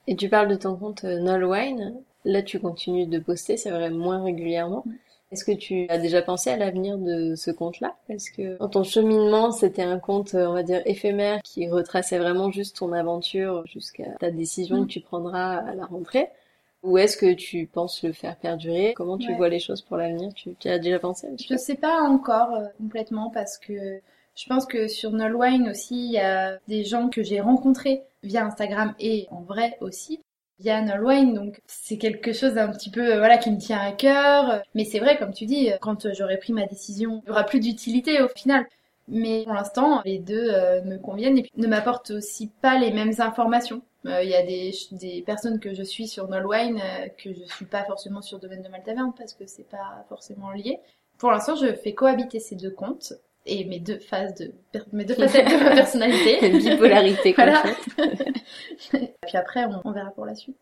Et 0.07 0.15
tu 0.15 0.29
parles 0.29 0.49
de 0.49 0.55
ton 0.55 0.75
compte 0.75 1.05
euh, 1.05 1.19
Nolwine. 1.19 1.95
Là, 2.25 2.41
tu 2.41 2.59
continues 2.59 3.07
de 3.07 3.19
poster, 3.19 3.57
c'est 3.57 3.71
vrai, 3.71 3.89
moins 3.89 4.23
régulièrement. 4.23 4.83
Est-ce 5.31 5.45
que 5.45 5.51
tu 5.51 5.87
as 5.89 5.97
déjà 5.97 6.21
pensé 6.21 6.49
à 6.49 6.57
l'avenir 6.57 6.97
de 6.97 7.35
ce 7.35 7.49
compte-là? 7.49 7.95
Parce 8.07 8.29
que 8.29 8.57
dans 8.57 8.69
ton 8.69 8.83
cheminement, 8.83 9.51
c'était 9.51 9.83
un 9.83 9.99
compte, 9.99 10.35
euh, 10.35 10.47
on 10.47 10.53
va 10.53 10.63
dire, 10.63 10.81
éphémère 10.85 11.41
qui 11.43 11.67
retraçait 11.69 12.19
vraiment 12.19 12.51
juste 12.51 12.77
ton 12.77 12.91
aventure 12.93 13.65
jusqu'à 13.65 14.11
ta 14.19 14.31
décision 14.31 14.81
mm. 14.81 14.87
que 14.87 14.91
tu 14.91 14.99
prendras 14.99 15.57
à 15.57 15.73
la 15.73 15.85
rentrée. 15.85 16.29
Ou 16.85 16.99
est-ce 16.99 17.17
que 17.17 17.33
tu 17.33 17.65
penses 17.65 18.03
le 18.03 18.13
faire 18.13 18.35
perdurer? 18.37 18.93
Comment 18.95 19.17
tu 19.17 19.33
vois 19.33 19.49
les 19.49 19.59
choses 19.59 19.81
pour 19.81 19.97
l'avenir? 19.97 20.31
Tu, 20.35 20.55
tu, 20.59 20.69
as 20.69 20.77
déjà 20.77 20.99
pensé? 20.99 21.27
Je 21.49 21.57
sais 21.57 21.75
pas 21.75 22.01
encore 22.01 22.53
euh, 22.53 22.67
complètement 22.77 23.31
parce 23.31 23.57
que 23.57 23.73
je 24.35 24.45
pense 24.47 24.67
que 24.67 24.87
sur 24.87 25.11
Nolwine 25.11 25.69
aussi, 25.69 26.05
il 26.05 26.11
y 26.11 26.19
a 26.19 26.57
des 26.67 26.83
gens 26.83 27.09
que 27.09 27.23
j'ai 27.23 27.41
rencontrés 27.41 28.03
via 28.21 28.45
Instagram 28.45 28.93
et 28.99 29.27
en 29.31 29.41
vrai 29.41 29.77
aussi 29.81 30.21
via 30.59 30.79
Nolwine. 30.81 31.33
Donc 31.33 31.59
c'est 31.65 31.97
quelque 31.97 32.33
chose 32.33 32.53
d'un 32.53 32.69
petit 32.69 32.91
peu 32.91 33.13
euh, 33.13 33.17
voilà 33.17 33.39
qui 33.39 33.49
me 33.49 33.57
tient 33.57 33.79
à 33.79 33.91
cœur. 33.91 34.61
Mais 34.75 34.85
c'est 34.85 34.99
vrai, 34.99 35.17
comme 35.17 35.33
tu 35.33 35.47
dis, 35.47 35.71
quand 35.81 36.13
j'aurai 36.13 36.37
pris 36.37 36.53
ma 36.53 36.67
décision, 36.67 37.23
il 37.25 37.29
y 37.29 37.31
aura 37.31 37.45
plus 37.45 37.59
d'utilité 37.59 38.21
au 38.21 38.27
final. 38.27 38.67
Mais 39.07 39.43
pour 39.43 39.53
l'instant, 39.53 40.01
les 40.05 40.19
deux 40.19 40.49
euh, 40.51 40.81
me 40.83 40.97
conviennent 40.97 41.37
et 41.37 41.43
puis 41.43 41.51
ne 41.57 41.67
m'apportent 41.67 42.11
aussi 42.11 42.51
pas 42.61 42.77
les 42.79 42.91
mêmes 42.91 43.13
informations. 43.19 43.81
Euh, 44.07 44.23
il 44.23 44.29
y 44.29 44.35
a 44.35 44.43
des, 44.43 44.71
des, 44.91 45.21
personnes 45.21 45.59
que 45.59 45.73
je 45.73 45.83
suis 45.83 46.07
sur 46.07 46.27
Nolwine 46.27 46.79
euh, 46.79 47.07
que 47.17 47.33
je 47.33 47.43
suis 47.53 47.65
pas 47.65 47.83
forcément 47.85 48.21
sur 48.21 48.39
Domaine 48.39 48.61
de 48.61 48.69
Maltaverne 48.69 49.13
parce 49.17 49.33
que 49.33 49.45
c'est 49.47 49.67
pas 49.67 50.05
forcément 50.09 50.51
lié. 50.51 50.79
Pour 51.17 51.31
l'instant, 51.31 51.55
je 51.55 51.73
fais 51.73 51.93
cohabiter 51.93 52.39
ces 52.39 52.55
deux 52.55 52.71
comptes 52.71 53.13
et 53.45 53.65
mes 53.65 53.79
deux 53.79 53.99
phases 53.99 54.35
de 54.35 54.51
mes 54.91 55.05
deux 55.05 55.13
facettes 55.15 55.47
de 55.47 55.63
ma 55.63 55.71
personnalité. 55.75 56.49
bipolarité 56.49 57.33
voilà. 57.33 57.63
Puis 58.91 59.37
après, 59.37 59.65
on, 59.83 59.91
verra 59.91 60.11
pour 60.11 60.25
la 60.25 60.35
suite. 60.35 60.57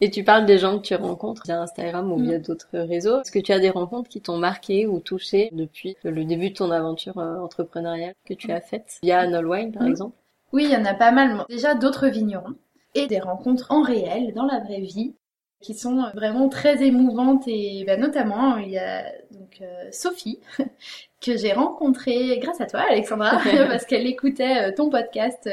Et 0.00 0.10
tu 0.10 0.24
parles 0.24 0.46
des 0.46 0.58
gens 0.58 0.78
que 0.78 0.82
tu 0.82 0.94
rencontres 0.96 1.42
via 1.44 1.60
Instagram 1.60 2.10
ou 2.10 2.18
via 2.18 2.38
mm. 2.38 2.42
d'autres 2.42 2.78
réseaux. 2.78 3.20
Est-ce 3.20 3.30
que 3.30 3.38
tu 3.38 3.52
as 3.52 3.60
des 3.60 3.70
rencontres 3.70 4.08
qui 4.08 4.20
t'ont 4.20 4.38
marqué 4.38 4.86
ou 4.86 4.98
touché 4.98 5.50
depuis 5.52 5.96
le 6.02 6.24
début 6.24 6.50
de 6.50 6.54
ton 6.54 6.70
aventure 6.70 7.18
euh, 7.18 7.38
entrepreneuriale 7.38 8.14
que 8.24 8.34
tu 8.34 8.50
as 8.50 8.60
faite? 8.60 8.98
Via 9.02 9.26
Nolwine, 9.28 9.70
par 9.70 9.84
mm. 9.84 9.90
exemple 9.90 10.16
Oui, 10.52 10.64
il 10.64 10.72
y 10.72 10.76
en 10.76 10.84
a 10.84 10.94
pas 10.94 11.12
mal. 11.12 11.44
Déjà 11.48 11.74
d'autres 11.74 12.08
vignerons 12.08 12.54
et 12.94 13.06
des 13.06 13.20
rencontres 13.20 13.70
en 13.70 13.82
réel, 13.82 14.32
dans 14.34 14.44
la 14.44 14.60
vraie 14.60 14.80
vie, 14.80 15.14
qui 15.62 15.74
sont 15.74 16.10
vraiment 16.14 16.48
très 16.48 16.82
émouvantes 16.82 17.44
et 17.46 17.84
bah, 17.86 17.96
notamment 17.96 18.56
il 18.56 18.70
y 18.70 18.78
a 18.78 19.04
donc 19.30 19.42
donc 19.52 19.62
Sophie, 19.92 20.40
que 21.20 21.36
j'ai 21.36 21.52
rencontrée 21.52 22.38
grâce 22.38 22.60
à 22.60 22.66
toi, 22.66 22.80
Alexandra, 22.88 23.40
parce 23.68 23.84
qu'elle 23.84 24.06
écoutait 24.06 24.72
ton 24.74 24.90
podcast, 24.90 25.48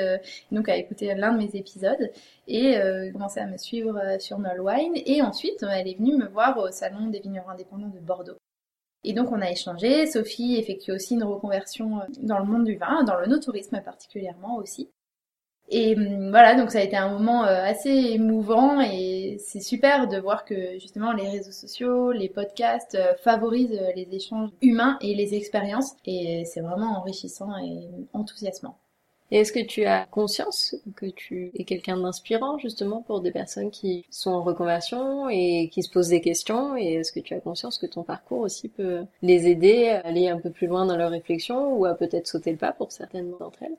donc 0.52 0.68
elle 0.68 0.76
a 0.76 0.78
écouté 0.78 1.14
l'un 1.16 1.34
de 1.34 1.38
mes 1.38 1.56
épisodes 1.56 2.12
et 2.48 2.76
commençait 3.14 3.42
à 3.42 3.48
me 3.48 3.58
suivre 3.58 4.00
sur 4.20 4.40
Nolwine. 4.40 4.94
Et 5.06 5.22
ensuite, 5.22 5.64
elle 5.64 5.88
est 5.88 5.98
venue 5.98 6.16
me 6.16 6.28
voir 6.28 6.58
au 6.58 6.72
salon 6.72 7.08
des 7.08 7.20
vignerons 7.20 7.50
indépendants 7.50 7.90
de 7.90 8.00
Bordeaux. 8.00 8.38
Et 9.04 9.14
donc 9.14 9.32
on 9.32 9.42
a 9.42 9.50
échangé. 9.50 10.06
Sophie 10.08 10.58
effectue 10.58 10.92
aussi 10.92 11.14
une 11.14 11.24
reconversion 11.24 12.02
dans 12.22 12.40
le 12.40 12.46
monde 12.46 12.66
du 12.66 12.76
vin, 12.76 13.04
dans 13.04 13.20
le 13.20 13.28
no-tourisme 13.28 13.82
particulièrement 13.82 14.58
aussi. 14.58 14.90
Et 15.72 15.96
hum, 15.96 16.32
voilà, 16.32 16.56
donc 16.56 16.72
ça 16.72 16.80
a 16.80 16.84
été 16.84 16.98
un 16.98 17.10
moment 17.10 17.46
euh, 17.46 17.64
assez 17.64 17.90
émouvant 17.90 18.82
et 18.82 19.38
c'est 19.40 19.60
super 19.60 20.08
de 20.08 20.18
voir 20.18 20.44
que 20.44 20.80
justement 20.80 21.14
les 21.14 21.30
réseaux 21.30 21.52
sociaux, 21.52 22.12
les 22.12 22.28
podcasts 22.28 22.96
euh, 22.96 23.14
favorisent 23.24 23.80
euh, 23.80 23.92
les 23.96 24.08
échanges 24.12 24.50
humains 24.64 24.98
et 25.02 25.14
les 25.14 25.36
expériences. 25.36 25.96
Et 26.06 26.44
c'est 26.46 26.62
vraiment 26.62 26.98
enrichissant 26.98 27.56
et 27.60 27.88
enthousiasmant. 28.14 28.78
Et 29.32 29.38
est-ce 29.42 29.52
que 29.52 29.60
tu 29.60 29.86
as 29.86 30.08
conscience 30.08 30.76
que 30.96 31.06
tu 31.06 31.52
es 31.54 31.64
quelqu'un 31.64 31.98
d'inspirant 31.98 32.58
justement 32.58 33.04
pour 33.04 33.22
des 33.22 33.32
personnes 33.32 33.70
qui 33.70 34.06
sont 34.10 34.32
en 34.32 34.42
reconversion 34.42 35.30
et 35.30 35.70
qui 35.72 35.84
se 35.84 35.92
posent 35.92 36.10
des 36.10 36.22
questions? 36.22 36.76
Et 36.78 36.96
est-ce 36.96 37.12
que 37.12 37.20
tu 37.20 37.36
as 37.36 37.40
conscience 37.40 37.78
que 37.78 37.86
ton 37.86 38.02
parcours 38.04 38.40
aussi 38.40 38.70
peut 38.70 39.02
les 39.22 39.48
aider 39.48 39.90
à 39.90 40.00
aller 40.00 40.30
un 40.30 40.40
peu 40.40 40.50
plus 40.50 40.66
loin 40.66 40.88
dans 40.88 40.98
leur 40.98 41.12
réflexion 41.12 41.76
ou 41.76 41.86
à 41.86 41.94
peut-être 41.94 42.26
sauter 42.26 42.52
le 42.52 42.58
pas 42.58 42.72
pour 42.72 42.92
certaines 42.92 43.30
d'entre 43.40 43.62
elles? 43.62 43.78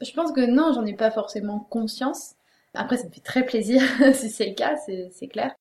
Je 0.00 0.12
pense 0.12 0.32
que 0.32 0.40
non, 0.40 0.72
j'en 0.72 0.86
ai 0.86 0.94
pas 0.94 1.10
forcément 1.10 1.60
conscience. 1.70 2.34
Après, 2.74 2.96
ça 2.96 3.06
me 3.06 3.10
fait 3.12 3.20
très 3.20 3.44
plaisir 3.44 3.82
si 4.14 4.30
c'est 4.30 4.46
le 4.46 4.54
cas, 4.54 4.76
c'est 4.76 5.28
clair. 5.28 5.54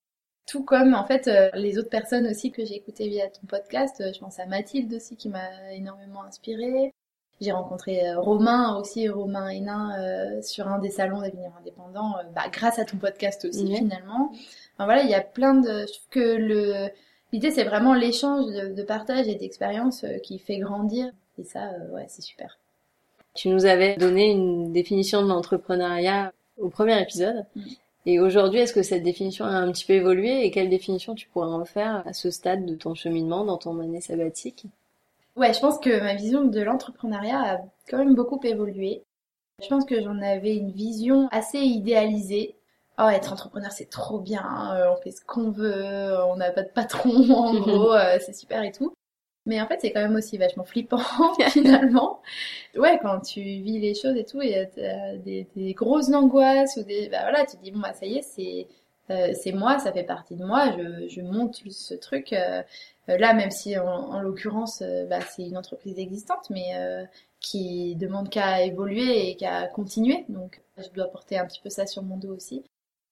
Tout 0.47 0.63
comme 0.63 0.95
en 0.95 1.05
fait 1.05 1.27
euh, 1.27 1.49
les 1.53 1.77
autres 1.77 1.89
personnes 1.89 2.27
aussi 2.27 2.51
que 2.51 2.65
j'ai 2.65 2.75
écoutées 2.75 3.07
via 3.07 3.29
ton 3.29 3.45
podcast. 3.47 4.01
Euh, 4.01 4.11
je 4.13 4.19
pense 4.19 4.39
à 4.39 4.45
Mathilde 4.45 4.93
aussi 4.93 5.15
qui 5.15 5.29
m'a 5.29 5.73
énormément 5.73 6.23
inspirée. 6.23 6.93
J'ai 7.39 7.51
rencontré 7.51 8.07
euh, 8.07 8.19
Romain 8.19 8.77
aussi, 8.77 9.07
Romain 9.07 9.49
Hénin, 9.49 10.41
sur 10.41 10.67
un 10.67 10.79
des 10.79 10.89
salons 10.89 11.21
des 11.21 11.31
vignerons 11.31 11.55
indépendants, 11.59 12.15
bah, 12.35 12.43
grâce 12.51 12.79
à 12.79 12.85
ton 12.85 12.97
podcast 12.97 13.45
aussi 13.45 13.75
finalement. 13.75 14.31
Enfin, 14.75 14.85
voilà, 14.85 15.03
il 15.03 15.09
y 15.09 15.15
a 15.15 15.21
plein 15.21 15.55
de... 15.55 15.69
Je 15.69 15.93
trouve 15.93 16.09
que 16.11 16.35
le... 16.35 16.89
l'idée 17.31 17.51
c'est 17.51 17.63
vraiment 17.63 17.93
l'échange 17.93 18.45
de, 18.45 18.73
de, 18.73 18.83
partage 18.83 19.27
et 19.27 19.35
d'expérience 19.35 20.05
qui 20.23 20.37
fait 20.37 20.57
grandir. 20.57 21.11
Et 21.39 21.43
ça, 21.43 21.71
ouais, 21.93 22.05
c'est 22.07 22.21
super. 22.21 22.59
Tu 23.33 23.49
nous 23.49 23.65
avais 23.65 23.95
donné 23.95 24.31
une 24.31 24.73
définition 24.73 25.23
de 25.23 25.27
l'entrepreneuriat 25.27 26.33
au 26.57 26.69
premier 26.69 27.01
épisode. 27.01 27.45
Mm. 27.55 27.61
Et 28.07 28.19
aujourd'hui, 28.19 28.59
est-ce 28.59 28.73
que 28.73 28.81
cette 28.81 29.03
définition 29.03 29.45
a 29.45 29.49
un 29.49 29.71
petit 29.71 29.85
peu 29.85 29.93
évolué 29.93 30.43
et 30.43 30.51
quelle 30.51 30.69
définition 30.69 31.13
tu 31.13 31.27
pourrais 31.27 31.47
en 31.47 31.65
faire 31.65 32.03
à 32.07 32.13
ce 32.13 32.31
stade 32.31 32.65
de 32.65 32.75
ton 32.75 32.95
cheminement 32.95 33.45
dans 33.45 33.57
ton 33.57 33.79
année 33.79 34.01
sabbatique? 34.01 34.65
Ouais, 35.35 35.53
je 35.53 35.59
pense 35.59 35.77
que 35.79 36.01
ma 36.01 36.15
vision 36.15 36.45
de 36.45 36.61
l'entrepreneuriat 36.61 37.39
a 37.39 37.57
quand 37.89 37.99
même 37.99 38.15
beaucoup 38.15 38.39
évolué. 38.43 39.03
Je 39.61 39.67
pense 39.67 39.85
que 39.85 40.01
j'en 40.01 40.19
avais 40.21 40.55
une 40.55 40.71
vision 40.71 41.27
assez 41.31 41.59
idéalisée. 41.59 42.55
Oh, 42.99 43.07
être 43.07 43.31
entrepreneur, 43.31 43.71
c'est 43.71 43.89
trop 43.89 44.19
bien, 44.19 44.43
hein, 44.43 44.91
on 44.91 45.01
fait 45.01 45.11
ce 45.11 45.23
qu'on 45.23 45.51
veut, 45.51 46.15
on 46.27 46.35
n'a 46.35 46.51
pas 46.51 46.63
de 46.63 46.69
patron, 46.69 47.31
en 47.31 47.53
gros, 47.59 47.93
euh, 47.93 48.17
c'est 48.19 48.33
super 48.33 48.63
et 48.63 48.71
tout. 48.71 48.93
Mais 49.45 49.59
en 49.59 49.67
fait, 49.67 49.79
c'est 49.81 49.91
quand 49.91 50.01
même 50.01 50.15
aussi 50.15 50.37
vachement 50.37 50.63
flippant 50.63 51.01
finalement. 51.49 52.21
Ouais, 52.75 52.99
quand 53.01 53.21
tu 53.21 53.41
vis 53.41 53.79
les 53.79 53.95
choses 53.95 54.15
et 54.15 54.25
tout, 54.25 54.41
il 54.41 54.49
y 54.49 54.55
a 54.55 54.65
des, 55.17 55.47
des, 55.55 55.73
grosses 55.73 56.13
angoisses 56.13 56.77
ou 56.77 56.83
des, 56.83 57.09
bah 57.09 57.21
voilà, 57.21 57.45
tu 57.45 57.57
te 57.57 57.63
dis 57.63 57.71
bon 57.71 57.79
bah 57.79 57.93
ça 57.93 58.05
y 58.05 58.17
est, 58.17 58.21
c'est 58.21 58.67
euh, 59.11 59.33
c'est 59.33 59.51
moi, 59.51 59.79
ça 59.79 59.91
fait 59.91 60.03
partie 60.03 60.35
de 60.35 60.45
moi, 60.45 60.71
je, 60.77 61.07
je 61.07 61.21
monte 61.21 61.61
ce 61.69 61.93
truc. 61.93 62.33
Euh, 62.33 62.61
euh, 63.09 63.17
là, 63.17 63.33
même 63.33 63.51
si 63.51 63.77
en, 63.77 63.85
en 63.85 64.21
l'occurrence, 64.21 64.83
bah, 65.09 65.19
c'est 65.21 65.43
une 65.43 65.57
entreprise 65.57 65.99
existante, 65.99 66.49
mais 66.49 67.07
qui 67.39 67.95
demande 67.95 68.29
qu'à 68.29 68.63
évoluer 68.63 69.29
et 69.29 69.35
qu'à 69.35 69.67
continuer. 69.67 70.25
Donc, 70.29 70.61
je 70.77 70.89
dois 70.89 71.07
porter 71.07 71.37
un 71.37 71.45
petit 71.45 71.61
peu 71.61 71.69
ça 71.69 71.85
sur 71.87 72.03
mon 72.03 72.17
dos 72.17 72.33
aussi. 72.35 72.63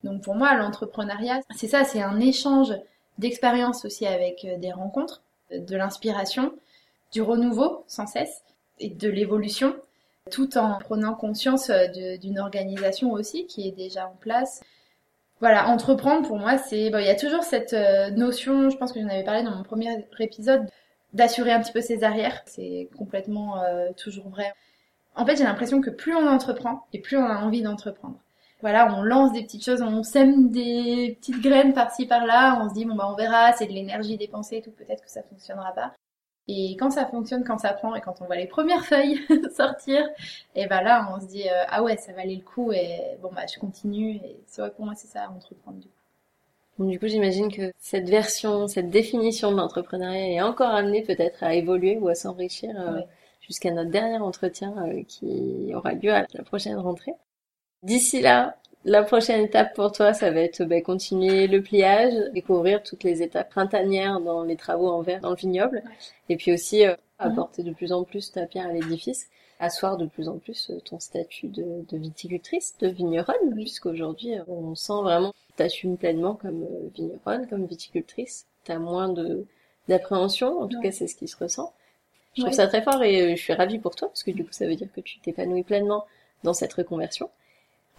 Donc 0.03 0.23
pour 0.23 0.35
moi, 0.35 0.55
l'entrepreneuriat, 0.55 1.41
c'est 1.55 1.67
ça, 1.67 1.83
c'est 1.83 2.01
un 2.01 2.19
échange 2.19 2.73
d'expériences 3.17 3.83
aussi 3.83 4.05
avec 4.05 4.47
des 4.59 4.71
rencontres 4.71 5.21
de 5.51 5.75
l'inspiration, 5.75 6.53
du 7.11 7.21
renouveau 7.21 7.83
sans 7.87 8.07
cesse 8.07 8.43
et 8.79 8.89
de 8.89 9.09
l'évolution, 9.09 9.75
tout 10.31 10.57
en 10.57 10.77
prenant 10.79 11.15
conscience 11.15 11.69
euh, 11.69 11.87
d'une 12.17 12.39
organisation 12.39 13.11
aussi 13.11 13.45
qui 13.47 13.67
est 13.67 13.71
déjà 13.71 14.07
en 14.07 14.15
place. 14.19 14.61
Voilà, 15.39 15.67
entreprendre 15.69 16.27
pour 16.27 16.37
moi, 16.37 16.57
c'est 16.57 16.89
bon, 16.89 16.99
il 16.99 17.05
y 17.05 17.09
a 17.09 17.15
toujours 17.15 17.43
cette 17.43 17.73
euh, 17.73 18.09
notion, 18.11 18.69
je 18.69 18.77
pense 18.77 18.91
que 18.91 18.99
j'en 18.99 19.07
avais 19.07 19.23
parlé 19.23 19.43
dans 19.43 19.55
mon 19.55 19.63
premier 19.63 20.05
épisode, 20.19 20.67
d'assurer 21.13 21.51
un 21.51 21.61
petit 21.61 21.71
peu 21.71 21.81
ses 21.81 22.03
arrières. 22.03 22.41
C'est 22.45 22.89
complètement 22.97 23.63
euh, 23.63 23.89
toujours 23.97 24.29
vrai. 24.29 24.53
En 25.15 25.25
fait, 25.25 25.35
j'ai 25.37 25.43
l'impression 25.43 25.81
que 25.81 25.89
plus 25.89 26.15
on 26.15 26.27
entreprend 26.27 26.85
et 26.93 26.99
plus 26.99 27.17
on 27.17 27.25
a 27.25 27.37
envie 27.37 27.61
d'entreprendre. 27.61 28.19
Voilà, 28.61 28.93
on 28.93 29.03
lance 29.03 29.31
des 29.31 29.43
petites 29.43 29.63
choses, 29.63 29.81
on 29.81 30.03
sème 30.03 30.51
des 30.51 31.17
petites 31.19 31.41
graines 31.41 31.73
par-ci 31.73 32.05
par-là, 32.05 32.59
on 32.61 32.69
se 32.69 32.73
dit 32.73 32.83
bon 32.83 32.95
bah 32.95 33.07
on 33.09 33.15
verra, 33.15 33.53
c'est 33.53 33.67
de 33.67 33.71
l'énergie 33.71 34.17
dépensée 34.17 34.61
tout, 34.61 34.71
peut-être 34.71 35.01
que 35.01 35.09
ça 35.09 35.23
fonctionnera 35.23 35.71
pas. 35.73 35.93
Et 36.49 36.75
quand 36.77 36.89
ça 36.89 37.05
fonctionne, 37.05 37.43
quand 37.45 37.59
ça 37.59 37.73
prend 37.73 37.95
et 37.95 38.01
quand 38.01 38.21
on 38.21 38.25
voit 38.25 38.35
les 38.35 38.47
premières 38.47 38.83
feuilles 38.83 39.19
sortir, 39.55 40.05
et 40.55 40.67
bah 40.67 40.83
là 40.83 41.09
on 41.15 41.21
se 41.21 41.27
dit 41.27 41.47
euh, 41.47 41.63
ah 41.69 41.83
ouais 41.83 41.95
ça 41.95 42.11
valait 42.11 42.35
le 42.35 42.43
coup 42.43 42.73
et 42.73 43.17
bon 43.21 43.29
bah 43.33 43.43
je 43.53 43.59
continue 43.59 44.15
et 44.15 44.41
c'est 44.45 44.61
vrai 44.61 44.71
pour 44.71 44.83
moi 44.83 44.93
c'est 44.95 45.07
ça 45.07 45.29
entreprendre 45.29 45.77
du 45.79 45.87
coup. 45.87 46.85
du 46.85 46.99
coup, 46.99 47.07
j'imagine 47.07 47.51
que 47.51 47.71
cette 47.79 48.09
version, 48.09 48.67
cette 48.67 48.89
définition 48.89 49.51
de 49.51 49.57
l'entrepreneuriat 49.57 50.27
est 50.33 50.41
encore 50.41 50.71
amenée 50.73 51.03
peut-être 51.03 51.43
à 51.43 51.53
évoluer 51.53 51.97
ou 51.97 52.09
à 52.09 52.15
s'enrichir 52.15 52.71
euh, 52.77 53.01
jusqu'à 53.41 53.71
notre 53.71 53.91
dernier 53.91 54.17
entretien 54.17 54.73
euh, 54.85 55.03
qui 55.07 55.71
aura 55.75 55.93
lieu 55.93 56.13
à 56.13 56.25
la 56.33 56.43
prochaine 56.43 56.77
rentrée. 56.77 57.13
D'ici 57.81 58.21
là, 58.21 58.57
la 58.83 59.03
prochaine 59.03 59.45
étape 59.45 59.73
pour 59.73 59.91
toi, 59.91 60.13
ça 60.13 60.31
va 60.31 60.41
être 60.41 60.63
bah, 60.65 60.81
continuer 60.81 61.47
le 61.47 61.61
pliage, 61.61 62.13
découvrir 62.33 62.83
toutes 62.83 63.03
les 63.03 63.21
étapes 63.21 63.49
printanières 63.49 64.19
dans 64.19 64.43
les 64.43 64.57
travaux 64.57 64.89
en 64.89 65.01
verre 65.01 65.21
dans 65.21 65.29
le 65.29 65.35
vignoble, 65.35 65.83
et 66.27 66.35
puis 66.35 66.53
aussi 66.53 66.85
euh, 66.85 66.95
apporter 67.19 67.63
de 67.63 67.71
plus 67.71 67.91
en 67.93 68.03
plus 68.03 68.31
ta 68.31 68.45
pierre 68.45 68.67
à 68.67 68.73
l'édifice, 68.73 69.29
asseoir 69.59 69.97
de 69.97 70.05
plus 70.05 70.27
en 70.27 70.39
plus 70.39 70.69
euh, 70.69 70.79
ton 70.79 70.99
statut 70.99 71.47
de, 71.47 71.85
viticultrice, 71.91 72.75
de 72.79 72.87
vigneronne, 72.87 73.53
puisqu'aujourd'hui 73.53 74.37
euh, 74.37 74.43
on 74.47 74.75
sent 74.75 75.01
vraiment 75.03 75.31
que 75.31 75.37
tu 75.47 75.53
t'assumes 75.55 75.97
pleinement 75.97 76.35
comme 76.35 76.65
vigneronne, 76.95 77.47
comme 77.47 77.65
viticultrice. 77.65 78.45
T'as 78.65 78.79
moins 78.79 79.09
de 79.09 79.45
d'appréhension, 79.87 80.59
en 80.61 80.67
tout 80.67 80.79
cas 80.81 80.91
c'est 80.91 81.07
ce 81.07 81.15
qui 81.15 81.27
se 81.27 81.37
ressent. 81.37 81.73
Je 82.35 82.43
trouve 82.43 82.53
ça 82.53 82.67
très 82.67 82.81
fort 82.81 83.01
et 83.03 83.35
je 83.35 83.41
suis 83.41 83.53
ravie 83.53 83.79
pour 83.79 83.95
toi, 83.95 84.09
parce 84.09 84.23
que 84.23 84.31
du 84.31 84.45
coup 84.45 84.51
ça 84.51 84.67
veut 84.67 84.75
dire 84.75 84.89
que 84.93 85.01
tu 85.01 85.19
t'épanouis 85.19 85.63
pleinement 85.63 86.05
dans 86.43 86.53
cette 86.53 86.73
reconversion 86.73 87.29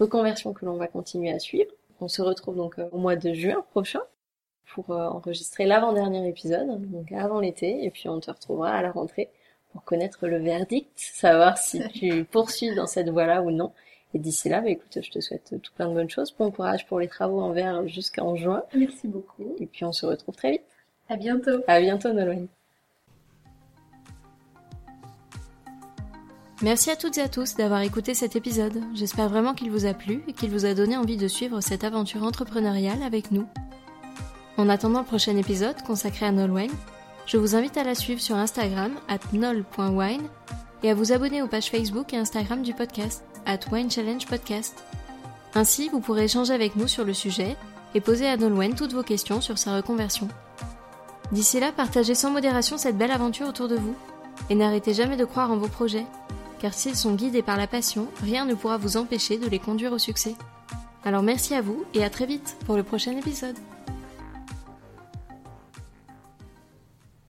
reconversion 0.00 0.52
que 0.52 0.64
l'on 0.64 0.76
va 0.76 0.86
continuer 0.86 1.30
à 1.30 1.38
suivre. 1.38 1.70
On 2.00 2.08
se 2.08 2.22
retrouve 2.22 2.56
donc 2.56 2.78
euh, 2.78 2.88
au 2.92 2.98
mois 2.98 3.16
de 3.16 3.32
juin 3.32 3.64
prochain 3.70 4.00
pour 4.74 4.90
euh, 4.90 5.08
enregistrer 5.08 5.66
l'avant-dernier 5.66 6.28
épisode, 6.28 6.90
donc 6.90 7.12
avant 7.12 7.40
l'été, 7.40 7.84
et 7.84 7.90
puis 7.90 8.08
on 8.08 8.20
te 8.20 8.30
retrouvera 8.30 8.70
à 8.72 8.82
la 8.82 8.92
rentrée 8.92 9.28
pour 9.72 9.84
connaître 9.84 10.26
le 10.26 10.38
verdict, 10.38 10.90
savoir 10.96 11.58
si 11.58 11.80
tu 11.94 12.24
poursuis 12.24 12.74
dans 12.74 12.86
cette 12.86 13.08
voie-là 13.08 13.42
ou 13.42 13.50
non. 13.50 13.72
Et 14.14 14.18
d'ici 14.18 14.48
là, 14.48 14.60
bah, 14.60 14.70
écoute, 14.70 14.98
je 15.00 15.10
te 15.10 15.20
souhaite 15.20 15.54
tout 15.62 15.72
plein 15.74 15.88
de 15.88 15.94
bonnes 15.94 16.10
choses. 16.10 16.34
Bon 16.36 16.50
courage 16.50 16.86
pour 16.86 16.98
les 16.98 17.08
travaux 17.08 17.40
en 17.40 17.52
verre 17.52 17.86
jusqu'en 17.86 18.34
juin. 18.34 18.64
Merci 18.74 19.06
beaucoup. 19.06 19.54
Et 19.60 19.66
puis 19.66 19.84
on 19.84 19.92
se 19.92 20.06
retrouve 20.06 20.34
très 20.34 20.52
vite. 20.52 20.62
À 21.08 21.16
bientôt. 21.16 21.62
À 21.68 21.80
bientôt, 21.80 22.12
Nolwenn. 22.12 22.48
Merci 26.62 26.90
à 26.90 26.96
toutes 26.96 27.16
et 27.16 27.22
à 27.22 27.28
tous 27.28 27.54
d'avoir 27.54 27.80
écouté 27.80 28.12
cet 28.12 28.36
épisode. 28.36 28.82
J'espère 28.92 29.30
vraiment 29.30 29.54
qu'il 29.54 29.70
vous 29.70 29.86
a 29.86 29.94
plu 29.94 30.22
et 30.28 30.34
qu'il 30.34 30.50
vous 30.50 30.66
a 30.66 30.74
donné 30.74 30.98
envie 30.98 31.16
de 31.16 31.26
suivre 31.26 31.62
cette 31.62 31.84
aventure 31.84 32.22
entrepreneuriale 32.22 33.02
avec 33.02 33.30
nous. 33.30 33.46
En 34.58 34.68
attendant 34.68 34.98
le 34.98 35.06
prochain 35.06 35.38
épisode 35.38 35.80
consacré 35.86 36.26
à 36.26 36.32
Nolwine, 36.32 36.70
je 37.24 37.38
vous 37.38 37.56
invite 37.56 37.78
à 37.78 37.84
la 37.84 37.94
suivre 37.94 38.20
sur 38.20 38.36
Instagram 38.36 38.92
at 39.08 39.20
nol.wine 39.32 40.28
et 40.82 40.90
à 40.90 40.94
vous 40.94 41.12
abonner 41.12 41.40
aux 41.40 41.46
pages 41.46 41.70
Facebook 41.70 42.12
et 42.12 42.18
Instagram 42.18 42.62
du 42.62 42.74
podcast 42.74 43.24
at 43.46 43.60
Wine 43.72 43.90
Challenge 43.90 44.26
Podcast. 44.26 44.84
Ainsi, 45.54 45.88
vous 45.88 46.00
pourrez 46.00 46.24
échanger 46.24 46.52
avec 46.52 46.76
nous 46.76 46.88
sur 46.88 47.06
le 47.06 47.14
sujet 47.14 47.56
et 47.94 48.02
poser 48.02 48.28
à 48.28 48.36
Nolwenn 48.36 48.74
toutes 48.74 48.92
vos 48.92 49.02
questions 49.02 49.40
sur 49.40 49.56
sa 49.56 49.76
reconversion. 49.76 50.28
D'ici 51.32 51.58
là, 51.58 51.72
partagez 51.72 52.14
sans 52.14 52.30
modération 52.30 52.76
cette 52.76 52.98
belle 52.98 53.12
aventure 53.12 53.48
autour 53.48 53.68
de 53.68 53.76
vous 53.76 53.96
et 54.50 54.54
n'arrêtez 54.54 54.92
jamais 54.92 55.16
de 55.16 55.24
croire 55.24 55.50
en 55.50 55.56
vos 55.56 55.68
projets 55.68 56.04
car 56.60 56.74
s'ils 56.74 56.96
sont 56.96 57.14
guidés 57.14 57.42
par 57.42 57.56
la 57.56 57.66
passion, 57.66 58.08
rien 58.22 58.44
ne 58.44 58.54
pourra 58.54 58.76
vous 58.76 58.96
empêcher 58.96 59.38
de 59.38 59.48
les 59.48 59.58
conduire 59.58 59.92
au 59.92 59.98
succès. 59.98 60.34
Alors 61.04 61.22
merci 61.22 61.54
à 61.54 61.62
vous 61.62 61.84
et 61.94 62.04
à 62.04 62.10
très 62.10 62.26
vite 62.26 62.56
pour 62.66 62.76
le 62.76 62.82
prochain 62.82 63.16
épisode. 63.16 63.56